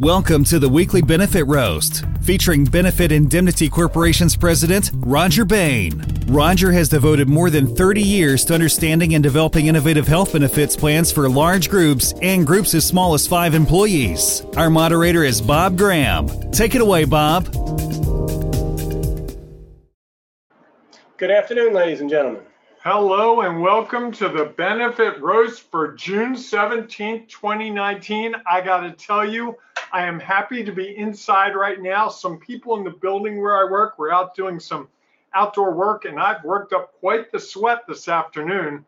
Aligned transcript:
Welcome 0.00 0.42
to 0.46 0.58
the 0.58 0.68
weekly 0.68 1.02
Benefit 1.02 1.44
Roast, 1.44 2.04
featuring 2.20 2.64
Benefit 2.64 3.12
Indemnity 3.12 3.68
Corporation's 3.68 4.34
president, 4.34 4.90
Rodger 4.92 5.44
Bayne. 5.44 6.04
Rodger 6.26 6.72
has 6.72 6.88
devoted 6.88 7.28
more 7.28 7.48
than 7.48 7.76
30 7.76 8.02
years 8.02 8.44
to 8.46 8.54
understanding 8.54 9.14
and 9.14 9.22
developing 9.22 9.68
innovative 9.68 10.08
health 10.08 10.32
benefits 10.32 10.74
plans 10.74 11.12
for 11.12 11.28
large 11.28 11.70
groups 11.70 12.12
and 12.22 12.44
groups 12.44 12.74
as 12.74 12.84
small 12.84 13.14
as 13.14 13.28
five 13.28 13.54
employees. 13.54 14.44
Our 14.56 14.68
moderator 14.68 15.22
is 15.22 15.40
Bob 15.40 15.78
Graham. 15.78 16.26
Take 16.50 16.74
it 16.74 16.80
away, 16.80 17.04
Bob. 17.04 17.44
Good 21.18 21.30
afternoon, 21.30 21.72
ladies 21.72 22.00
and 22.00 22.10
gentlemen. 22.10 22.42
Hello 22.86 23.40
and 23.40 23.62
welcome 23.62 24.12
to 24.12 24.28
the 24.28 24.44
Benefit 24.44 25.18
Roast 25.22 25.70
for 25.70 25.94
June 25.94 26.34
17th, 26.34 27.30
2019. 27.30 28.34
I 28.44 28.60
got 28.60 28.80
to 28.80 28.92
tell 28.92 29.26
you, 29.26 29.56
I 29.90 30.04
am 30.04 30.20
happy 30.20 30.62
to 30.62 30.70
be 30.70 30.94
inside 30.94 31.56
right 31.56 31.80
now. 31.80 32.10
Some 32.10 32.38
people 32.38 32.76
in 32.76 32.84
the 32.84 32.90
building 32.90 33.40
where 33.40 33.56
I 33.56 33.70
work, 33.70 33.98
we're 33.98 34.12
out 34.12 34.34
doing 34.34 34.60
some 34.60 34.88
outdoor 35.32 35.72
work, 35.72 36.04
and 36.04 36.20
I've 36.20 36.44
worked 36.44 36.74
up 36.74 36.92
quite 37.00 37.32
the 37.32 37.40
sweat 37.40 37.86
this 37.88 38.06
afternoon. 38.06 38.84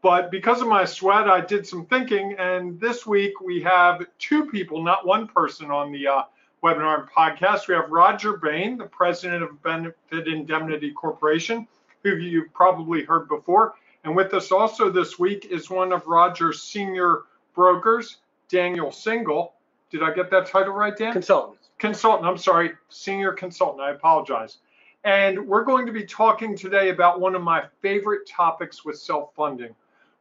But 0.00 0.30
because 0.30 0.62
of 0.62 0.68
my 0.68 0.84
sweat, 0.84 1.26
I 1.26 1.40
did 1.40 1.66
some 1.66 1.86
thinking, 1.86 2.36
and 2.38 2.78
this 2.78 3.04
week 3.04 3.40
we 3.40 3.60
have 3.62 4.06
two 4.20 4.46
people, 4.46 4.80
not 4.80 5.04
one 5.04 5.26
person, 5.26 5.72
on 5.72 5.90
the 5.90 6.06
uh, 6.06 6.22
webinar 6.62 7.00
and 7.00 7.10
podcast. 7.10 7.66
We 7.66 7.74
have 7.74 7.90
Rodger 7.90 8.36
Bayne, 8.36 8.78
the 8.78 8.84
president 8.84 9.42
of 9.42 9.60
Benefit 9.60 10.28
Indemnity 10.28 10.92
Corporation 10.92 11.66
who 12.02 12.16
you've 12.16 12.52
probably 12.52 13.04
heard 13.04 13.28
before. 13.28 13.74
And 14.04 14.16
with 14.16 14.32
us 14.34 14.50
also 14.50 14.90
this 14.90 15.18
week 15.18 15.46
is 15.46 15.68
one 15.68 15.92
of 15.92 16.06
Rodger's 16.06 16.62
senior 16.62 17.22
brokers, 17.54 18.18
Daniel 18.48 18.90
Single. 18.90 19.54
Did 19.90 20.02
I 20.02 20.12
get 20.12 20.30
that 20.30 20.46
title 20.46 20.72
right, 20.72 20.96
Dan? 20.96 21.12
Consultant. 21.12 21.58
Consultant, 21.78 22.28
I'm 22.28 22.38
sorry, 22.38 22.72
senior 22.88 23.32
consultant. 23.32 23.82
I 23.82 23.90
apologize. 23.90 24.58
And 25.04 25.46
we're 25.46 25.64
going 25.64 25.86
to 25.86 25.92
be 25.92 26.04
talking 26.04 26.56
today 26.56 26.90
about 26.90 27.20
one 27.20 27.34
of 27.34 27.42
my 27.42 27.64
favorite 27.80 28.28
topics 28.28 28.84
with 28.84 28.98
self 28.98 29.34
funding, 29.34 29.74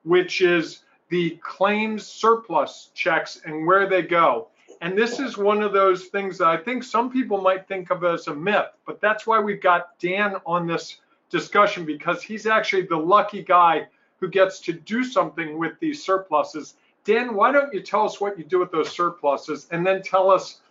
which 0.03 0.41
is 0.41 0.83
the 1.09 1.37
claims 1.41 2.05
surplus 2.07 2.91
checks 2.93 3.41
and 3.45 3.65
where 3.65 3.89
they 3.89 4.01
go. 4.01 4.47
And 4.81 4.97
this 4.97 5.19
is 5.19 5.37
one 5.37 5.61
of 5.61 5.73
those 5.73 6.05
things 6.05 6.37
that 6.37 6.47
I 6.47 6.55
think 6.55 6.83
some 6.83 7.11
people 7.11 7.41
might 7.41 7.67
think 7.67 7.89
of 7.89 8.05
as 8.05 8.27
a 8.27 8.35
myth, 8.35 8.67
but 8.85 9.01
that's 9.01 9.27
why 9.27 9.39
we've 9.39 9.61
got 9.61 9.99
Dan 9.99 10.35
on 10.45 10.65
this 10.65 10.97
discussion 11.29 11.85
because 11.85 12.23
he's 12.23 12.45
actually 12.45 12.83
the 12.83 12.97
lucky 12.97 13.43
guy 13.43 13.87
who 14.19 14.27
gets 14.27 14.59
to 14.61 14.73
do 14.73 15.03
something 15.03 15.57
with 15.57 15.79
these 15.79 16.03
surpluses. 16.03 16.75
Dan, 17.05 17.33
why 17.33 17.51
don't 17.51 17.73
you 17.73 17.81
tell 17.81 18.05
us 18.05 18.19
what 18.19 18.37
you 18.37 18.43
do 18.43 18.59
with 18.59 18.71
those 18.71 18.91
surpluses 18.91 19.67
and 19.71 19.85
then 19.85 20.01
tell 20.01 20.29
us 20.29 20.61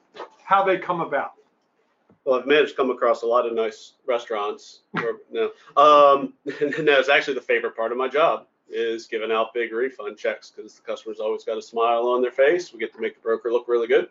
how 0.45 0.65
they 0.65 0.79
come 0.79 1.01
about? 1.01 1.33
Well, 2.25 2.41
I've 2.41 2.47
managed 2.47 2.73
to 2.73 2.77
come 2.77 2.91
across 2.91 3.23
a 3.23 3.27
lot 3.27 3.47
of 3.47 3.55
nice 3.55 3.95
restaurants. 4.07 4.81
Or, 4.97 5.21
no, 5.31 5.51
um, 5.77 6.35
and 6.61 6.87
that's 6.87 7.09
actually 7.09 7.35
the 7.35 7.41
favorite 7.41 7.75
part 7.75 7.93
of 7.93 7.99
my 7.99 8.09
job 8.09 8.47
is 8.71 9.07
giving 9.07 9.33
out 9.33 9.55
big 9.55 9.73
refund 9.73 10.19
checks 10.19 10.53
because 10.55 10.75
the 10.75 10.83
customer's 10.83 11.21
always 11.21 11.45
got 11.45 11.57
a 11.57 11.63
smile 11.63 12.07
on 12.07 12.21
their 12.21 12.31
face. 12.31 12.73
We 12.73 12.79
get 12.79 12.93
to 12.95 13.01
make 13.01 13.15
the 13.15 13.21
broker 13.23 13.51
look 13.51 13.67
really 13.67 13.87
good, 13.87 14.09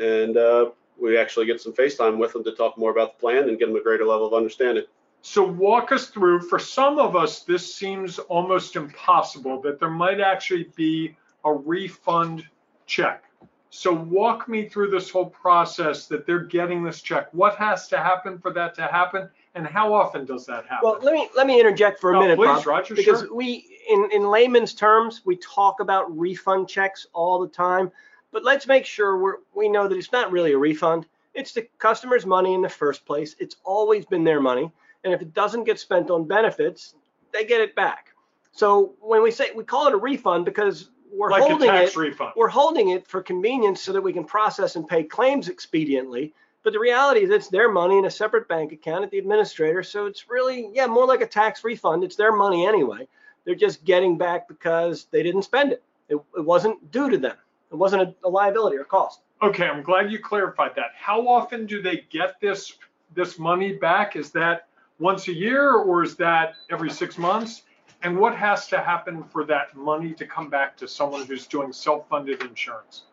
and 0.00 0.36
uh, 0.36 0.70
we 1.00 1.18
actually 1.18 1.46
get 1.46 1.60
some 1.60 1.72
FaceTime 1.72 2.18
with 2.18 2.32
them 2.32 2.44
to 2.44 2.52
talk 2.52 2.78
more 2.78 2.92
about 2.92 3.16
the 3.16 3.20
plan 3.20 3.48
and 3.48 3.58
give 3.58 3.68
them 3.68 3.76
a 3.76 3.82
greater 3.82 4.04
level 4.04 4.26
of 4.26 4.34
understanding. 4.34 4.84
So 5.28 5.42
walk 5.42 5.92
us 5.92 6.06
through, 6.06 6.40
for 6.40 6.58
some 6.58 6.98
of 6.98 7.14
us, 7.14 7.40
this 7.40 7.74
seems 7.74 8.18
almost 8.18 8.76
impossible 8.76 9.60
that 9.60 9.78
there 9.78 9.90
might 9.90 10.20
actually 10.20 10.70
be 10.74 11.18
a 11.44 11.52
refund 11.52 12.46
check. 12.86 13.24
So 13.68 13.92
walk 13.92 14.48
me 14.48 14.70
through 14.70 14.88
this 14.88 15.10
whole 15.10 15.26
process 15.26 16.06
that 16.06 16.24
they're 16.24 16.44
getting 16.44 16.82
this 16.82 17.02
check. 17.02 17.28
What 17.34 17.56
has 17.56 17.88
to 17.88 17.98
happen 17.98 18.38
for 18.38 18.54
that 18.54 18.74
to 18.76 18.86
happen? 18.86 19.28
And 19.54 19.66
how 19.66 19.92
often 19.92 20.24
does 20.24 20.46
that 20.46 20.64
happen? 20.64 20.88
Well, 20.88 20.98
let 21.02 21.12
me 21.12 21.28
let 21.36 21.46
me 21.46 21.60
interject 21.60 22.00
for 22.00 22.12
a 22.12 22.14
No, 22.14 22.20
minute, 22.20 22.36
please, 22.38 22.46
Bob, 22.46 22.66
Rodger, 22.66 22.94
because 22.94 23.20
sure. 23.20 23.34
we, 23.34 23.66
in 23.90 24.08
in 24.10 24.30
layman's 24.30 24.72
terms, 24.72 25.20
we 25.26 25.36
talk 25.36 25.80
about 25.80 26.04
refund 26.16 26.70
checks 26.70 27.06
all 27.12 27.38
the 27.38 27.48
time. 27.48 27.92
But 28.32 28.44
let's 28.44 28.66
make 28.66 28.86
sure 28.86 29.18
we're 29.18 29.36
we 29.54 29.68
know 29.68 29.88
that 29.88 29.98
it's 29.98 30.10
not 30.10 30.32
really 30.32 30.52
a 30.52 30.58
refund. 30.58 31.04
It's 31.34 31.52
the 31.52 31.68
customer's 31.78 32.24
money 32.24 32.54
in 32.54 32.62
the 32.62 32.68
first 32.70 33.04
place. 33.04 33.36
It's 33.38 33.56
always 33.62 34.06
been 34.06 34.24
their 34.24 34.40
money, 34.40 34.72
and 35.04 35.12
if 35.12 35.22
it 35.22 35.34
doesn't 35.34 35.64
get 35.64 35.78
spent 35.78 36.10
on 36.10 36.26
benefits, 36.26 36.94
they 37.32 37.44
get 37.44 37.60
it 37.60 37.74
back. 37.74 38.14
So 38.52 38.94
when 39.00 39.22
we 39.22 39.30
say 39.30 39.50
we 39.54 39.64
call 39.64 39.86
it 39.86 39.94
a 39.94 39.96
refund 39.96 40.44
because 40.44 40.90
we're 41.12 41.30
like 41.30 41.42
a 41.42 41.46
holding 41.46 41.68
tax 41.68 41.92
it, 41.92 41.96
refund. 41.96 42.32
we're 42.36 42.48
holding 42.48 42.90
it 42.90 43.06
for 43.06 43.22
convenience 43.22 43.80
so 43.80 43.92
that 43.92 44.02
we 44.02 44.12
can 44.12 44.24
process 44.24 44.76
and 44.76 44.86
pay 44.86 45.04
claims 45.04 45.48
expediently. 45.48 46.32
But 46.64 46.72
the 46.72 46.80
reality 46.80 47.20
is 47.22 47.30
it's 47.30 47.48
their 47.48 47.70
money 47.70 47.98
in 47.98 48.04
a 48.04 48.10
separate 48.10 48.48
bank 48.48 48.72
account 48.72 49.04
at 49.04 49.10
the 49.10 49.18
administrator. 49.18 49.82
So 49.82 50.06
it's 50.06 50.28
really, 50.28 50.70
yeah, 50.74 50.86
more 50.86 51.06
like 51.06 51.20
a 51.20 51.26
tax 51.26 51.64
refund. 51.64 52.04
It's 52.04 52.16
their 52.16 52.32
money 52.32 52.66
anyway. 52.66 53.08
They're 53.44 53.54
just 53.54 53.84
getting 53.84 54.18
back 54.18 54.48
because 54.48 55.06
they 55.10 55.22
didn't 55.22 55.42
spend 55.42 55.72
it. 55.72 55.82
It, 56.08 56.16
it 56.36 56.44
wasn't 56.44 56.90
due 56.90 57.08
to 57.08 57.16
them. 57.16 57.36
It 57.70 57.76
wasn't 57.76 58.02
a, 58.02 58.14
a 58.24 58.28
liability 58.28 58.76
or 58.76 58.84
cost. 58.84 59.20
Okay, 59.40 59.66
I'm 59.66 59.82
glad 59.82 60.10
you 60.10 60.18
clarified 60.18 60.72
that. 60.76 60.90
How 60.96 61.26
often 61.28 61.64
do 61.64 61.80
they 61.80 62.04
get 62.10 62.40
this 62.40 62.74
this 63.14 63.38
money 63.38 63.72
back? 63.72 64.16
Is 64.16 64.30
that 64.32 64.67
once 64.98 65.28
a 65.28 65.32
year 65.32 65.74
or 65.74 66.02
is 66.02 66.16
that 66.16 66.54
every 66.70 66.90
six 66.90 67.18
months? 67.18 67.62
And 68.02 68.16
what 68.16 68.36
has 68.36 68.68
to 68.68 68.80
happen 68.80 69.24
for 69.24 69.44
that 69.44 69.74
money 69.76 70.12
to 70.14 70.26
come 70.26 70.48
back 70.48 70.76
to 70.76 70.86
someone 70.86 71.26
who's 71.26 71.46
doing 71.46 71.72
self-funded 71.72 72.42
insurance? 72.42 73.04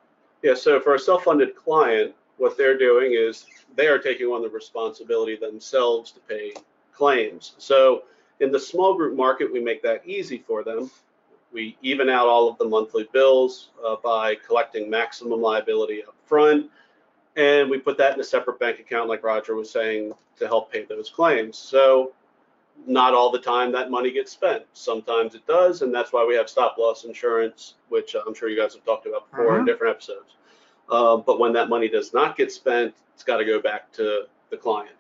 Yeah, 0.44 0.54
so 0.54 0.80
for 0.80 0.94
a 0.94 1.00
self-funded 1.00 1.56
client, 1.56 2.14
what 2.38 2.58
they're 2.58 2.78
doing 2.78 3.14
is 3.14 3.46
they 3.76 3.88
are 3.88 3.98
taking 3.98 4.28
on 4.28 4.44
the 4.44 4.50
responsibility 4.50 5.36
themselves 5.36 6.12
to 6.12 6.20
pay 6.22 6.54
claims. 6.94 7.56
So 7.58 8.04
in 8.40 8.52
the 8.52 8.60
small 8.60 8.96
group 8.96 9.16
market, 9.16 9.52
we 9.52 9.60
make 9.60 9.82
that 9.84 10.06
easy 10.06 10.38
for 10.38 10.64
them. 10.64 10.92
We 11.52 11.78
even 11.82 12.10
out 12.10 12.28
all 12.28 12.50
of 12.50 12.58
the 12.58 12.66
monthly 12.66 13.08
bills 13.14 13.70
uh, 13.86 13.96
by 14.04 14.36
collecting 14.36 14.90
maximum 14.90 15.42
liability 15.42 16.04
up 16.04 16.16
front. 16.26 16.70
And 17.36 17.70
we 17.70 17.78
put 17.80 17.98
that 17.98 18.14
in 18.14 18.20
a 18.20 18.24
separate 18.24 18.60
bank 18.60 18.80
account, 18.80 19.10
like 19.10 19.24
Rodger 19.24 19.56
was 19.56 19.70
saying, 19.70 20.14
to 20.40 20.48
help 20.48 20.72
pay 20.72 20.86
those 20.86 21.10
claims. 21.10 21.58
So 21.58 22.14
not 22.86 23.14
all 23.14 23.32
the 23.32 23.40
time 23.40 23.72
that 23.72 23.90
money 23.92 24.12
gets 24.12 24.32
spent. 24.32 24.64
Sometimes 24.74 25.36
it 25.36 25.46
does, 25.48 25.82
and 25.82 25.94
that's 25.94 26.14
why 26.14 26.26
we 26.26 26.36
have 26.36 26.50
stop 26.50 26.78
loss 26.78 27.04
insurance, 27.04 27.76
which 27.90 28.16
I'm 28.16 28.34
sure 28.34 28.50
you 28.50 28.60
guys 28.60 28.74
have 28.74 28.86
talked 28.86 29.06
about 29.06 29.30
before 29.32 29.58
in 29.58 29.64
Mhm. 29.64 29.68
different 29.68 29.96
episodes. 29.96 30.36
Um, 30.90 31.24
but 31.26 31.40
when 31.40 31.54
that 31.54 31.68
money 31.68 31.88
does 31.88 32.14
not 32.14 32.38
get 32.38 32.52
spent, 32.52 32.94
it's 33.14 33.24
got 33.24 33.38
to 33.38 33.46
go 33.46 33.60
back 33.60 33.92
to 33.94 34.28
the 34.50 34.58
client. 34.58 34.92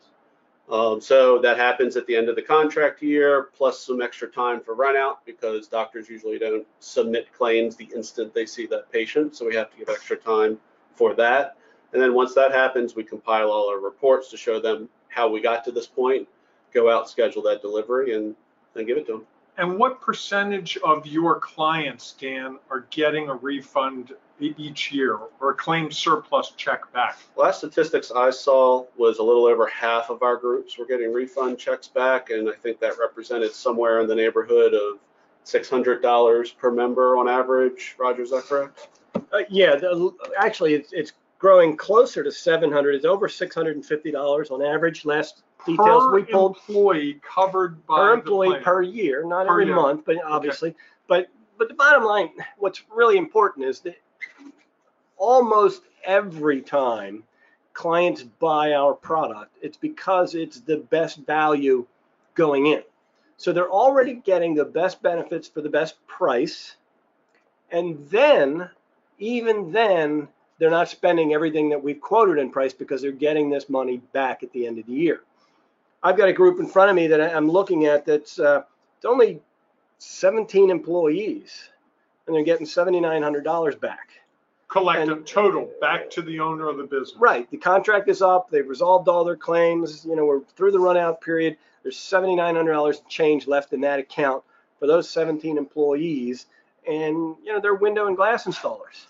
Um, 0.68 1.00
so 1.00 1.38
that 1.40 1.58
happens 1.58 1.96
at 1.96 2.08
the 2.08 2.16
end 2.16 2.28
of 2.28 2.36
the 2.36 2.42
contract 2.42 3.04
year, 3.04 3.50
plus 3.56 3.80
some 3.80 4.02
extra 4.02 4.28
time 4.28 4.62
for 4.62 4.76
runout 4.76 5.18
because 5.26 5.68
doctors 5.68 6.10
usually 6.10 6.40
don't 6.40 6.66
submit 6.80 7.32
claims 7.34 7.76
the 7.76 7.88
instant 7.96 8.34
they 8.34 8.48
see 8.48 8.66
that 8.68 8.92
patient. 8.92 9.36
So 9.36 9.46
we 9.46 9.54
have 9.56 9.70
to 9.72 9.78
give 9.78 9.90
extra 9.90 10.18
time 10.18 10.60
for 10.96 11.14
that. 11.16 11.58
And 11.96 12.04
then 12.04 12.14
once 12.14 12.34
that 12.34 12.52
happens, 12.52 12.94
we 12.94 13.06
compile 13.06 13.50
all 13.50 13.70
our 13.70 13.80
reports 13.80 14.30
to 14.32 14.36
show 14.36 14.60
them 14.60 14.90
how 15.08 15.30
we 15.30 15.40
got 15.40 15.64
to 15.64 15.72
this 15.72 15.88
point, 15.88 16.28
go 16.74 16.94
out, 16.94 17.10
schedule 17.10 17.42
that 17.44 17.62
delivery, 17.62 18.14
and 18.14 18.36
then 18.74 18.86
give 18.86 18.98
it 18.98 19.06
to 19.06 19.14
them. 19.14 19.26
And 19.58 19.78
what 19.80 20.02
percentage 20.02 20.78
of 20.84 21.08
your 21.08 21.40
clients, 21.40 22.12
Dan, 22.20 22.60
are 22.70 22.86
getting 22.90 23.30
a 23.30 23.36
refund 23.36 24.12
each 24.42 24.92
year 24.92 25.18
or 25.40 25.52
a 25.52 25.54
claim 25.54 25.90
surplus 25.90 26.52
check 26.58 26.92
back? 26.92 27.18
Last 27.38 27.60
statistics 27.60 28.12
I 28.14 28.30
saw 28.30 28.84
was 28.98 29.20
a 29.20 29.24
little 29.24 29.46
over 29.46 29.66
half 29.66 30.10
of 30.10 30.22
our 30.22 30.36
groups 30.36 30.78
were 30.78 30.86
getting 30.86 31.14
refund 31.14 31.60
checks 31.60 31.88
back, 31.88 32.30
and 32.30 32.50
I 32.50 32.56
think 32.56 32.82
that 32.82 33.00
represented 33.00 33.54
somewhere 33.54 34.02
in 34.02 34.08
the 34.10 34.16
neighborhood 34.16 34.74
of 34.74 35.00
$600 35.46 36.58
per 36.58 36.72
member 36.72 37.16
on 37.16 37.30
average. 37.30 37.96
Rodger, 37.98 38.24
is 38.24 38.32
that 38.32 38.44
correct? 38.44 38.90
Uh, 39.32 39.44
yeah, 39.50 39.78
the, 39.78 40.14
actually, 40.38 40.74
it's, 40.74 40.92
it's 40.92 41.14
growing 41.40 41.78
closer 41.78 42.24
to 42.24 42.32
700. 42.32 42.96
It's 42.96 43.06
over 43.06 43.28
$650 43.28 44.52
on 44.52 44.62
average. 44.62 45.06
Last 45.06 45.44
details 45.66 46.04
per 46.06 46.16
we 46.16 46.24
pulled 46.24 46.58
employee 46.58 47.20
covered 47.22 47.86
by 47.86 47.98
per 47.98 48.14
employee 48.14 48.60
per 48.62 48.82
year, 48.82 49.26
not 49.26 49.48
Per 49.48 49.54
every 49.54 49.66
year. 49.66 49.76
month, 49.76 50.06
but 50.06 50.24
obviously. 50.24 50.76
But 51.08 51.28
but 51.58 51.68
the 51.68 51.74
bottom 51.74 52.04
line, 52.04 52.30
what's 52.58 52.84
really 52.94 53.18
important 53.18 53.66
is 53.66 53.80
that 53.82 53.98
almost 55.18 55.84
every 56.04 56.62
time 56.62 57.24
clients 57.74 58.24
buy 58.24 58.74
our 58.74 58.94
product, 58.94 59.58
it's 59.62 59.78
because 59.78 60.36
it's 60.36 60.60
the 60.62 60.78
best 60.78 61.18
value 61.26 61.86
going 62.36 62.68
in. 62.68 62.84
So 63.38 63.52
they're 63.52 63.72
already 63.72 64.14
getting 64.14 64.56
the 64.56 64.66
best 64.66 65.02
benefits 65.02 65.48
for 65.48 65.62
the 65.62 65.70
best 65.70 65.96
price. 66.08 66.76
And 67.72 68.08
then, 68.10 68.70
even 69.20 69.72
then, 69.72 70.28
they're 70.58 70.70
not 70.70 70.90
spending 70.90 71.34
everything 71.34 71.70
that 71.70 71.84
we've 71.84 72.00
quoted 72.00 72.38
in 72.40 72.50
price 72.50 72.74
because 72.74 73.02
they're 73.02 73.12
getting 73.12 73.50
this 73.50 73.70
money 73.70 73.98
back 74.14 74.44
at 74.44 74.52
the 74.54 74.66
end 74.68 74.80
of 74.80 74.86
the 74.86 74.94
year. 74.94 75.22
I've 76.04 76.18
got 76.18 76.30
a 76.30 76.34
group 76.34 76.60
in 76.60 76.68
front 76.68 76.90
of 76.90 76.96
me 76.96 77.08
that 77.08 77.20
I'm 77.36 77.50
looking 77.50 77.86
at 77.86 78.06
that's 78.06 78.40
uh, 78.40 78.64
it's 78.98 79.06
only 79.06 79.42
17 79.98 80.70
employees, 80.70 81.70
and 82.28 82.36
they're 82.36 82.44
getting 82.44 82.66
$7,900 82.66 83.80
back. 83.80 84.10
Collect 84.68 85.08
a 85.10 85.14
And- 85.14 85.28
total 85.28 85.72
back 85.80 86.10
to 86.12 86.22
the 86.22 86.40
owner 86.40 86.68
of 86.68 86.78
the 86.78 86.84
business. 86.84 87.14
Right. 87.20 87.50
The 87.50 87.58
contract 87.58 88.10
is 88.10 88.22
up. 88.22 88.50
They've 88.50 88.68
resolved 88.68 89.08
all 89.08 89.24
their 89.24 89.36
claims. 89.36 90.06
You 90.06 90.16
know, 90.16 90.26
we're 90.26 90.42
through 90.56 90.72
the 90.72 90.80
run 90.80 90.98
out 90.98 91.22
period. 91.22 91.58
There's 91.84 91.98
$7,900 91.98 93.08
change 93.08 93.48
left 93.48 93.74
in 93.74 93.82
that 93.82 94.00
account 94.00 94.44
for 94.80 94.88
those 94.88 95.10
17 95.10 95.58
employees. 95.58 96.48
And, 96.88 97.36
you 97.44 97.54
know, 97.54 97.60
they're 97.60 97.76
window 97.76 98.08
and 98.08 98.16
glass 98.18 98.46
installers. 98.46 99.06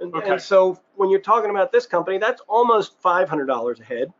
And, 0.00 0.14
Okay. 0.14 0.30
and 0.30 0.40
so 0.40 0.80
when 0.96 1.10
you're 1.10 1.20
talking 1.20 1.50
about 1.50 1.72
this 1.72 1.86
company, 1.86 2.18
that's 2.18 2.42
almost 2.48 3.00
$500 3.02 3.80
a 3.80 3.84
head 3.84 4.12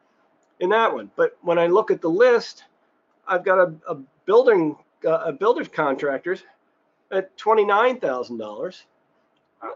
in 0.61 0.71
that 0.71 0.93
one. 0.93 1.11
But 1.17 1.37
when 1.43 1.59
I 1.59 1.67
look 1.67 1.91
at 1.91 2.00
the 2.00 2.11
list, 2.11 2.65
I've 3.27 3.44
got 3.44 3.59
a, 3.59 3.75
a 3.88 3.97
building, 4.27 4.77
uh, 5.05 5.23
a 5.27 5.32
builder's 5.32 5.69
contractors 5.69 6.43
at 7.11 7.37
$29,000 7.38 8.82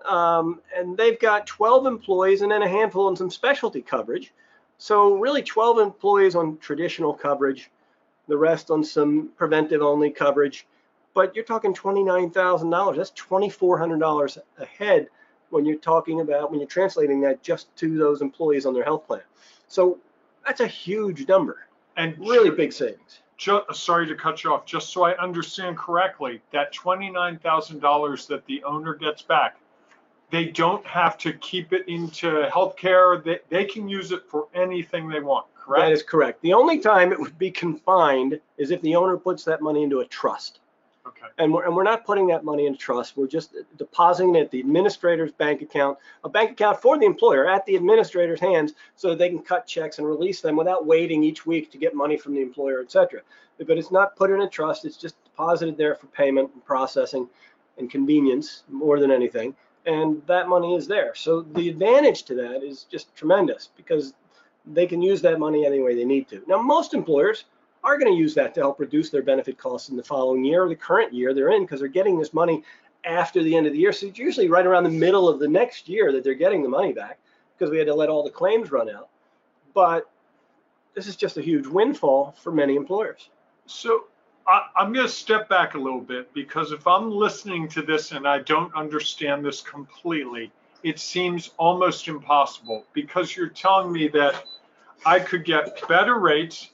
um, 0.05 0.61
and 0.75 0.97
they've 0.97 1.19
got 1.19 1.47
12 1.47 1.87
employees 1.87 2.43
and 2.43 2.51
then 2.51 2.62
a 2.62 2.69
handful 2.69 3.06
on 3.06 3.17
some 3.17 3.31
specialty 3.31 3.83
coverage. 3.83 4.33
So 4.79 5.15
really 5.15 5.43
12 5.43 5.79
employees 5.79 6.35
on 6.35 6.59
traditional 6.59 7.15
coverage, 7.15 7.71
the 8.29 8.37
rest 8.37 8.71
on 8.71 8.83
some 8.83 9.31
preventive 9.37 9.83
only 9.83 10.11
coverage. 10.11 10.67
But 11.15 11.35
you're 11.37 11.45
talking 11.45 11.75
$29,000. 11.75 12.97
That's 12.97 13.11
$2,400 13.12 14.39
a 14.59 14.65
head 14.65 15.09
when 15.55 15.65
you're 15.65 15.79
talking 15.79 16.21
about, 16.21 16.51
when 16.51 16.61
you're 16.61 16.69
translating 16.69 17.21
that 17.23 17.43
just 17.43 17.75
to 17.77 17.97
those 17.97 18.21
employees 18.21 18.67
on 18.67 18.75
their 18.75 18.85
health 18.85 19.06
plan. 19.06 19.23
So 19.69 19.99
that's 20.45 20.61
a 20.61 20.67
huge 20.67 21.27
number, 21.29 21.67
And 21.97 22.19
really 22.19 22.51
big 22.51 22.73
savings. 22.73 23.21
ju- 23.39 23.62
uh, 23.69 23.73
sorry 23.73 24.06
to 24.09 24.15
cut 24.15 24.45
you 24.45 24.53
off, 24.53 24.67
just 24.67 24.91
so 24.91 25.05
I 25.05 25.17
understand 25.17 25.79
correctly, 25.79 26.43
that 26.53 26.73
twenty-nine 26.73 27.39
thousand 27.39 27.79
dollars 27.81 28.27
that 28.27 28.45
the 28.47 28.62
owner 28.65 28.95
gets 28.95 29.23
back, 29.23 29.56
they 30.31 30.47
don't 30.47 30.85
have 30.87 31.17
to 31.19 31.33
keep 31.35 31.73
it 31.73 31.89
into 31.89 32.49
healthcare. 32.53 33.23
They, 33.25 33.39
they 33.49 33.65
can 33.65 33.89
use 33.89 34.11
it 34.12 34.23
for 34.29 34.49
anything 34.55 35.09
they 35.09 35.21
want, 35.21 35.47
That 35.55 35.62
correct? 35.65 35.93
is 35.93 36.03
correct. 36.03 36.43
The 36.43 36.53
only 36.53 36.79
time 36.81 37.12
it 37.12 37.19
would 37.21 37.39
be 37.39 37.51
confined 37.51 38.41
is 38.59 38.71
if 38.71 38.83
the 38.83 38.97
owner 38.97 39.17
puts 39.17 39.45
that 39.45 39.62
money 39.62 39.83
into 39.85 40.01
a 40.01 40.05
trust. 40.06 40.61
Okay. 41.06 41.27
And 41.39 41.53
we're, 41.53 41.65
and 41.67 41.77
we're 41.77 41.83
not 41.83 42.06
putting 42.06 42.27
that 42.29 42.45
money 42.45 42.67
in 42.67 42.77
trust. 42.77 43.17
We're 43.17 43.27
just 43.27 43.55
depositing 43.77 44.35
it 44.37 44.45
at 44.45 44.51
the 44.51 44.61
administrator's 44.61 45.33
bank 45.33 45.61
account, 45.61 45.99
a 46.25 46.29
bank 46.31 46.53
account 46.53 46.81
for 46.81 46.99
the 46.99 47.05
employer 47.05 47.47
at 47.49 47.67
the 47.67 47.77
administrator's 47.77 48.41
hands 48.41 48.73
so 48.97 49.11
that 49.11 49.19
they 49.19 49.29
can 49.29 49.41
cut 49.41 49.67
checks 49.67 49.99
and 49.99 50.06
release 50.06 50.41
them 50.41 50.56
without 50.56 50.87
waiting 50.87 51.23
each 51.23 51.45
week 51.45 51.71
to 51.73 51.79
get 51.79 51.95
money 51.95 52.17
from 52.17 52.35
the 52.35 52.41
employer, 52.41 52.81
et 52.81 52.91
cetera. 52.91 53.21
But 53.59 53.77
it's 53.77 53.93
not 53.93 54.17
put 54.17 54.31
in 54.31 54.41
a 54.41 54.49
trust. 54.49 54.87
It's 54.87 54.97
just 54.97 55.23
deposited 55.25 55.77
there 55.77 55.95
for 55.95 56.06
payment 56.06 56.51
and 56.55 56.65
processing 56.65 57.29
and 57.77 57.91
convenience 57.91 58.62
more 58.71 58.99
than 58.99 59.11
anything. 59.11 59.55
And 59.87 60.23
that 60.27 60.49
money 60.49 60.75
is 60.75 60.87
there. 60.87 61.15
So 61.15 61.43
the 61.43 61.69
advantage 61.69 62.23
to 62.25 62.35
that 62.37 62.62
is 62.62 62.85
just 62.85 63.15
tremendous 63.15 63.69
because 63.77 64.15
they 64.65 64.87
can 64.87 65.03
use 65.03 65.21
that 65.21 65.39
money 65.39 65.67
any 65.67 65.81
way 65.81 65.95
they 65.95 66.06
need 66.06 66.29
to. 66.29 66.43
Now, 66.49 66.62
most 66.62 66.95
employers 66.95 67.45
are 67.84 67.98
going 67.98 68.12
to 68.12 68.19
use 68.19 68.34
that 68.34 68.54
to 68.54 68.60
help 68.60 68.81
reduce 68.81 69.10
their 69.10 69.22
benefit 69.22 69.58
costs 69.58 69.90
in 69.90 69.96
the 69.96 70.02
following 70.02 70.44
year 70.44 70.64
or 70.64 70.69
the 70.69 70.75
current 70.75 71.12
year 71.12 71.34
they're 71.34 71.50
in 71.50 71.62
because 71.62 71.81
they're 71.81 71.88
getting 71.88 72.19
this 72.19 72.32
money 72.32 72.64
after 73.04 73.42
the 73.42 73.54
end 73.54 73.66
of 73.66 73.72
the 73.72 73.78
year. 73.78 73.92
So 73.92 74.06
it's 74.06 74.19
usually 74.19 74.48
right 74.48 74.66
around 74.66 74.84
the 74.84 74.90
middle 74.90 75.28
of 75.28 75.38
the 75.38 75.48
next 75.48 75.88
year 75.88 76.10
that 76.12 76.25
they're 76.25 76.34
getting 76.34 76.62
the 76.62 76.69
money 76.69 76.92
back 76.92 77.19
because 77.56 77.70
we 77.70 77.78
had 77.78 77.86
to 77.86 77.94
let 77.94 78.08
all 78.08 78.25
the 78.25 78.31
claims 78.31 78.72
run 78.72 78.88
out. 78.88 79.08
But 79.75 80.10
this 80.94 81.06
is 81.06 81.16
just 81.16 81.36
a 81.36 81.42
huge 81.42 81.66
windfall 81.66 82.34
for 82.38 82.52
many 82.52 82.76
employers. 82.76 83.28
So 83.66 84.04
I, 84.46 84.62
I'm 84.76 84.92
going 84.92 85.06
to 85.06 85.12
step 85.12 85.48
back 85.48 85.75
a 85.75 85.78
little 85.78 86.00
bit 86.00 86.32
because 86.32 86.72
if 86.72 86.86
I'm 86.86 87.10
listening 87.10 87.69
to 87.69 87.82
this 87.82 88.12
and 88.12 88.26
I 88.26 88.38
don't 88.40 88.75
understand 88.75 89.44
this 89.44 89.60
completely, 89.60 90.52
it 90.82 90.98
seems 90.98 91.50
almost 91.56 92.08
impossible 92.08 92.84
because 92.92 93.36
you're 93.36 93.48
telling 93.48 93.92
me 93.92 94.08
that 94.08 94.44
I 95.04 95.19
could 95.19 95.44
get 95.44 95.86
better 95.88 96.19
rates, 96.19 96.70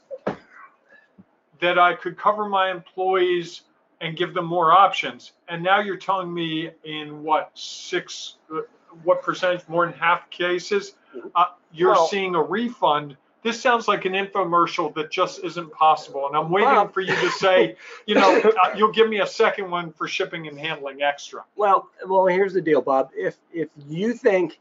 that 1.61 1.79
I 1.79 1.95
could 1.95 2.17
cover 2.17 2.49
my 2.49 2.71
employees 2.71 3.63
and 4.01 4.17
give 4.17 4.35
them 4.35 4.47
more 4.47 4.73
options. 4.73 5.33
And 5.49 5.63
now 5.63 5.81
you're 5.81 5.97
telling 5.97 6.33
me 6.33 6.71
in 6.85 7.23
what 7.23 7.51
six, 7.55 8.37
uh, 8.55 8.61
what 9.05 9.23
percentage, 9.23 9.69
more 9.69 9.85
than 9.87 9.95
half 9.95 10.29
cases, 10.31 10.95
uh, 11.35 11.47
you're 11.73 11.93
Well- 11.93 12.07
seeing 12.07 12.35
a 12.35 12.43
refund. 12.43 13.17
This 13.43 13.61
sounds 13.61 13.89
like 13.89 14.05
an 14.05 14.13
infomercial 14.13 14.95
that 14.95 15.11
just 15.11 15.43
isn't 15.45 15.73
possible. 15.73 16.27
And 16.27 16.37
I'm 16.37 16.51
waiting 16.51 16.71
Well- 16.71 16.89
for 16.89 17.01
you 17.01 17.15
to 17.15 17.31
say, 17.31 17.77
you 18.07 18.15
know, 18.15 18.39
uh, 18.41 18.75
you'll 18.77 18.93
give 18.93 19.09
me 19.09 19.21
a 19.21 19.27
second 19.27 19.71
one 19.71 19.93
for 19.93 20.09
shipping 20.09 20.47
and 20.49 20.59
handling 20.59 21.03
extra. 21.03 21.45
Well, 21.57 21.89
well, 22.07 22.27
here's 22.27 22.53
the 22.55 22.61
deal, 22.61 22.81
Bob. 22.83 23.11
If 23.15 23.37
if 23.53 23.69
you 23.87 24.13
think 24.15 24.61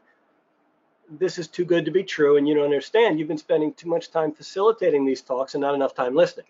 this 1.10 1.38
is 1.38 1.48
too 1.48 1.64
good 1.64 1.84
to 1.84 1.90
be 1.90 2.04
true 2.04 2.36
and 2.36 2.46
you 2.48 2.54
don't 2.54 2.64
understand, 2.64 3.18
you've 3.18 3.28
been 3.28 3.38
spending 3.38 3.74
too 3.74 3.88
much 3.88 4.10
time 4.10 4.32
facilitating 4.32 5.04
these 5.04 5.22
talks 5.22 5.54
and 5.54 5.60
not 5.60 5.74
enough 5.74 5.94
time 5.94 6.14
listening. 6.14 6.46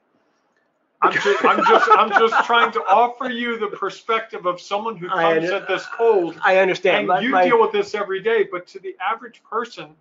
I'm 1.02 1.12
just, 1.12 1.44
I'm 1.44 1.64
just, 1.64 1.90
I'm 1.92 2.10
just 2.10 2.46
trying 2.46 2.72
to 2.72 2.80
offer 2.80 3.30
you 3.30 3.58
the 3.58 3.68
perspective 3.68 4.44
of 4.46 4.60
someone 4.60 4.96
who 4.96 5.08
I 5.08 5.34
comes 5.34 5.44
under- 5.50 5.54
at 5.56 5.68
this 5.68 5.86
cold 5.86 6.38
I 6.44 6.58
understand. 6.58 6.98
and 6.98 7.06
My- 7.08 7.20
you 7.20 7.30
my- 7.30 7.44
deal 7.48 7.60
with 7.60 7.72
this 7.72 7.94
every 7.94 8.20
day, 8.20 8.42
but 8.50 8.66
to 8.68 8.78
the 8.80 8.94
average 9.00 9.42
person, 9.42 9.94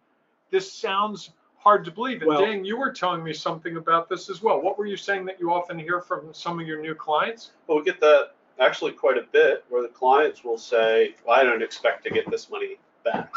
this 0.52 0.72
sounds 0.72 1.32
hard 1.58 1.86
to 1.86 1.92
believe. 1.92 2.22
And 2.22 2.28
Well- 2.30 2.42
Dane, 2.42 2.66
you 2.66 2.78
were 2.78 2.92
telling 2.92 3.24
me 3.24 3.34
something 3.34 3.78
about 3.78 4.10
this 4.10 4.30
as 4.30 4.42
well. 4.42 4.60
What 4.62 4.78
were 4.78 4.86
you 4.86 4.98
saying 4.98 5.26
that 5.26 5.40
you 5.40 5.54
often 5.54 5.80
hear 5.80 6.02
from 6.02 6.34
some 6.34 6.60
of 6.60 6.68
your 6.68 6.82
new 6.82 6.96
clients? 6.96 7.52
Well, 7.68 7.78
we 7.78 7.84
get 7.86 8.00
that 8.02 8.32
actually 8.60 8.92
quite 8.92 9.18
a 9.18 9.24
bit 9.32 9.64
where 9.70 9.82
the 9.82 9.88
clients 9.88 10.44
will 10.44 10.58
say, 10.58 11.16
well, 11.26 11.40
I 11.40 11.44
don't 11.44 11.64
expect 11.64 12.04
to 12.06 12.10
get 12.10 12.30
this 12.30 12.50
money 12.50 12.78
back. 13.06 13.32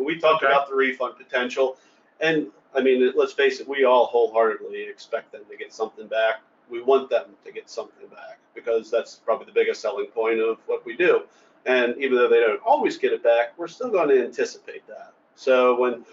We 0.00 0.18
talked 0.20 0.44
Okay. 0.44 0.52
about 0.52 0.68
the 0.68 0.74
refund 0.76 1.16
potential. 1.16 1.76
And 2.20 2.52
I 2.72 2.80
mean, 2.80 3.12
let's 3.16 3.32
face 3.32 3.58
it, 3.60 3.66
we 3.68 3.84
all 3.84 4.06
wholeheartedly 4.06 4.82
expect 4.82 5.32
them 5.32 5.42
to 5.50 5.56
get 5.56 5.72
something 5.72 6.06
back. 6.06 6.40
We 6.70 6.82
want 6.82 7.10
them 7.10 7.26
to 7.44 7.52
get 7.52 7.68
something 7.68 8.08
back 8.08 8.38
because 8.54 8.90
that's 8.90 9.16
probably 9.16 9.46
the 9.46 9.52
biggest 9.52 9.80
selling 9.80 10.06
point 10.06 10.40
of 10.40 10.58
what 10.66 10.84
we 10.84 10.96
do. 10.96 11.22
And 11.66 11.96
even 11.98 12.16
though 12.16 12.28
they 12.28 12.40
don't 12.40 12.60
always 12.64 12.98
get 12.98 13.12
it 13.12 13.22
back, 13.22 13.54
we're 13.56 13.68
still 13.68 13.90
going 13.90 14.08
to 14.08 14.22
anticipate 14.22 14.86
that. 14.86 15.12
So 15.34 15.78
when, 15.78 16.04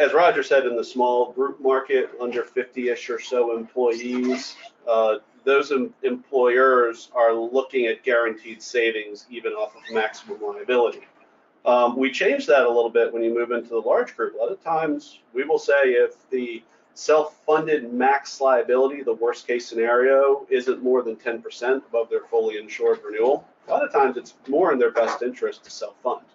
as 0.00 0.12
Rodger 0.12 0.42
said, 0.42 0.66
in 0.66 0.76
the 0.76 0.84
small 0.84 1.32
group 1.32 1.60
market, 1.60 2.10
under 2.20 2.42
50-ish 2.42 3.10
or 3.10 3.20
so 3.20 3.56
employees, 3.56 4.56
uh, 4.88 5.16
those 5.44 5.70
em- 5.72 5.94
employers 6.02 7.10
are 7.14 7.34
looking 7.34 7.86
at 7.86 8.02
guaranteed 8.02 8.62
savings 8.62 9.26
even 9.30 9.52
off 9.52 9.76
of 9.76 9.82
maximum 9.92 10.40
liability. 10.42 11.06
Um, 11.64 11.96
we 11.96 12.10
change 12.10 12.46
that 12.46 12.64
a 12.64 12.68
little 12.68 12.90
bit 12.90 13.12
when 13.12 13.22
you 13.22 13.34
move 13.34 13.50
into 13.50 13.70
the 13.70 13.80
large 13.80 14.16
group. 14.16 14.34
A 14.34 14.38
lot 14.38 14.50
of 14.50 14.62
times 14.62 15.20
we 15.34 15.44
will 15.44 15.58
say 15.58 15.92
if 15.92 16.28
the 16.30 16.62
self-funded 16.98 17.92
max 17.92 18.40
liability, 18.40 19.04
the 19.04 19.14
worst 19.14 19.46
case 19.46 19.68
scenario, 19.68 20.44
isn't 20.50 20.82
more 20.82 21.00
than 21.00 21.14
10% 21.14 21.76
above 21.76 22.10
their 22.10 22.24
fully 22.24 22.58
insured 22.58 22.98
renewal, 23.04 23.46
a 23.68 23.70
lot 23.70 23.84
of 23.84 23.92
times 23.92 24.16
it's 24.16 24.34
more 24.48 24.72
in 24.72 24.80
their 24.80 24.90
best 24.90 25.22
interest 25.22 25.62
to 25.62 25.70
self-fund. 25.70 26.26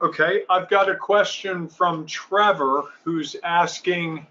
Okay, 0.00 0.44
I've 0.48 0.70
got 0.70 0.88
a 0.88 0.96
question 0.96 1.68
from 1.68 2.06
Trevor 2.06 2.84
who's 3.04 3.36
asking 3.44 4.26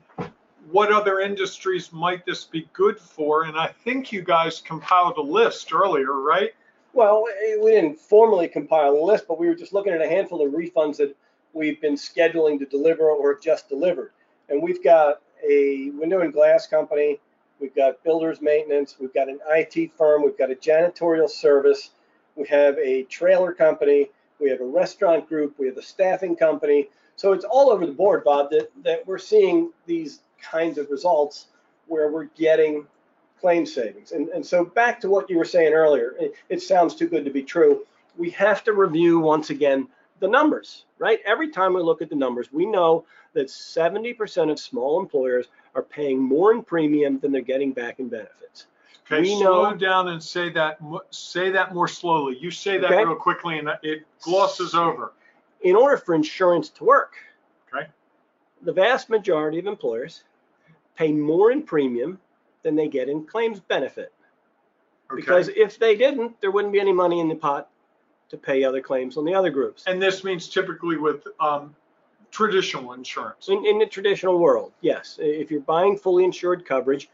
what 0.72 0.92
other 0.92 1.20
industries 1.20 1.94
might 1.94 2.26
this 2.26 2.44
be 2.44 2.68
good 2.74 3.00
for? 3.00 3.44
And 3.44 3.56
I 3.58 3.68
think 3.68 4.12
you 4.12 4.24
guys 4.24 4.60
compiled 4.60 5.18
a 5.18 5.22
list 5.22 5.72
earlier, 5.72 6.14
right? 6.14 6.52
Well, 6.94 7.26
we 7.62 7.72
didn't 7.72 8.00
formally 8.00 8.48
compile 8.48 8.98
a 8.98 9.06
list, 9.06 9.26
but 9.28 9.40
we 9.40 9.48
were 9.48 9.56
just 9.56 9.72
looking 9.72 9.94
at 9.94 10.02
a 10.02 10.10
handful 10.10 10.46
of 10.46 10.52
refunds 10.52 10.98
that 10.98 11.16
we've 11.54 11.80
been 11.80 11.96
scheduling 11.96 12.58
to 12.58 12.66
deliver 12.66 13.12
or 13.12 13.34
have 13.34 13.42
just 13.42 13.70
delivered. 13.70 14.12
And 14.52 14.62
we've 14.62 14.84
got 14.84 15.22
a 15.48 15.90
window 15.92 16.20
and 16.20 16.34
glass 16.34 16.68
company, 16.68 17.20
we've 17.60 17.74
got 17.74 18.04
builders 18.04 18.42
maintenance, 18.42 18.98
we've 19.00 19.14
got 19.14 19.30
an 19.30 19.40
IT 19.50 19.94
firm, 19.98 20.24
we've 20.24 20.38
got 20.38 20.52
a 20.52 20.56
janitorial 20.56 21.30
service, 21.30 21.92
we 22.36 22.46
have 22.48 22.78
a 22.78 23.04
trailer 23.04 23.54
company, 23.54 24.10
we 24.40 24.50
have 24.50 24.60
a 24.60 24.66
restaurant 24.66 25.28
group, 25.30 25.58
we 25.58 25.68
have 25.68 25.78
a 25.78 25.82
staffing 25.82 26.36
company. 26.36 26.90
So 27.16 27.32
it's 27.32 27.46
all 27.46 27.72
over 27.72 27.86
the 27.86 27.94
board, 27.94 28.26
Bob, 28.26 28.52
that, 28.52 28.70
that 28.84 29.08
we're 29.08 29.18
seeing 29.18 29.72
these 29.86 30.20
kinds 30.42 30.78
of 30.78 30.90
results 30.90 31.48
where 31.88 32.12
we're 32.12 32.26
getting 32.26 32.86
claim 33.40 33.66
savings. 33.66 34.12
And, 34.12 34.28
and 34.30 34.46
so 34.46 34.66
back 34.66 35.00
to 35.02 35.10
what 35.10 35.30
you 35.30 35.38
were 35.38 35.46
saying 35.46 35.74
earlier, 35.74 36.14
it, 36.20 36.34
it 36.50 36.62
sounds 36.62 36.94
too 36.94 37.08
good 37.08 37.24
to 37.24 37.32
be 37.32 37.42
true. 37.42 37.86
We 38.18 38.32
have 38.32 38.66
to 38.66 38.74
review 38.74 39.20
once 39.20 39.50
again 39.50 39.88
the 40.22 40.28
numbers, 40.28 40.86
right? 41.00 41.20
Every 41.26 41.50
time 41.50 41.74
we 41.74 41.82
look 41.82 42.02
at 42.02 42.10
the 42.10 42.16
numbers, 42.16 42.54
we 42.54 42.66
know 42.66 43.06
that 43.34 43.48
70% 43.48 44.52
of 44.52 44.60
small 44.60 45.00
employers 45.02 45.48
are 45.76 45.82
paying 45.82 46.20
more 46.20 46.54
in 46.54 46.64
premium 46.64 47.20
than 47.20 47.32
they're 47.32 47.42
getting 47.42 47.74
back 47.74 48.00
in 48.00 48.08
benefits. 48.08 48.68
Okay, 49.12 49.22
We 49.22 49.36
slow 49.36 49.72
know- 49.72 49.76
down 49.76 50.08
and 50.10 50.24
say 50.24 50.50
that 50.52 50.78
say 51.10 51.50
that 51.50 51.74
more 51.74 51.88
slowly. 51.88 52.38
You 52.38 52.52
say 52.52 52.78
that 52.78 52.86
Okay. 52.92 53.04
real 53.04 53.16
quickly 53.16 53.58
and 53.60 53.70
it 53.84 54.04
glosses 54.22 54.74
over. 54.76 55.12
In 55.62 55.76
order 55.76 55.98
for 55.98 56.14
insurance 56.16 56.70
to 56.70 56.84
work, 56.86 57.16
Okay. 57.74 57.88
the 58.62 58.72
vast 58.72 59.10
majority 59.10 59.60
of 59.60 59.66
employers 59.66 60.24
pay 60.96 61.12
more 61.12 61.52
in 61.52 61.64
premium 61.64 62.20
than 62.64 62.76
they 62.76 62.88
get 62.88 63.10
in 63.10 63.26
claims 63.26 63.60
benefit. 63.60 64.14
Okay. 65.10 65.16
Because 65.20 65.50
if 65.50 65.80
they 65.80 65.96
didn't, 65.96 66.40
there 66.42 66.52
wouldn't 66.52 66.72
be 66.74 66.80
any 66.80 66.94
money 66.94 67.20
in 67.20 67.28
the 67.28 67.36
pot 67.36 67.70
to 68.32 68.38
pay 68.38 68.64
other 68.64 68.82
claims 68.82 69.18
on 69.18 69.26
the 69.26 69.34
other 69.34 69.50
groups. 69.50 69.84
And 69.86 70.02
this 70.02 70.24
means 70.24 70.48
typically 70.48 70.98
with 70.98 71.28
um, 71.40 71.76
traditional 72.32 72.94
insurance. 72.94 73.50
In, 73.50 73.66
in 73.66 73.78
the 73.78 73.86
traditional 73.86 74.40
world, 74.40 74.72
yes. 74.82 75.20
If 75.22 75.52
you're 75.52 75.60
buying 75.60 75.98
fully 75.98 76.24
insured 76.24 76.66
coverage, 76.66 77.10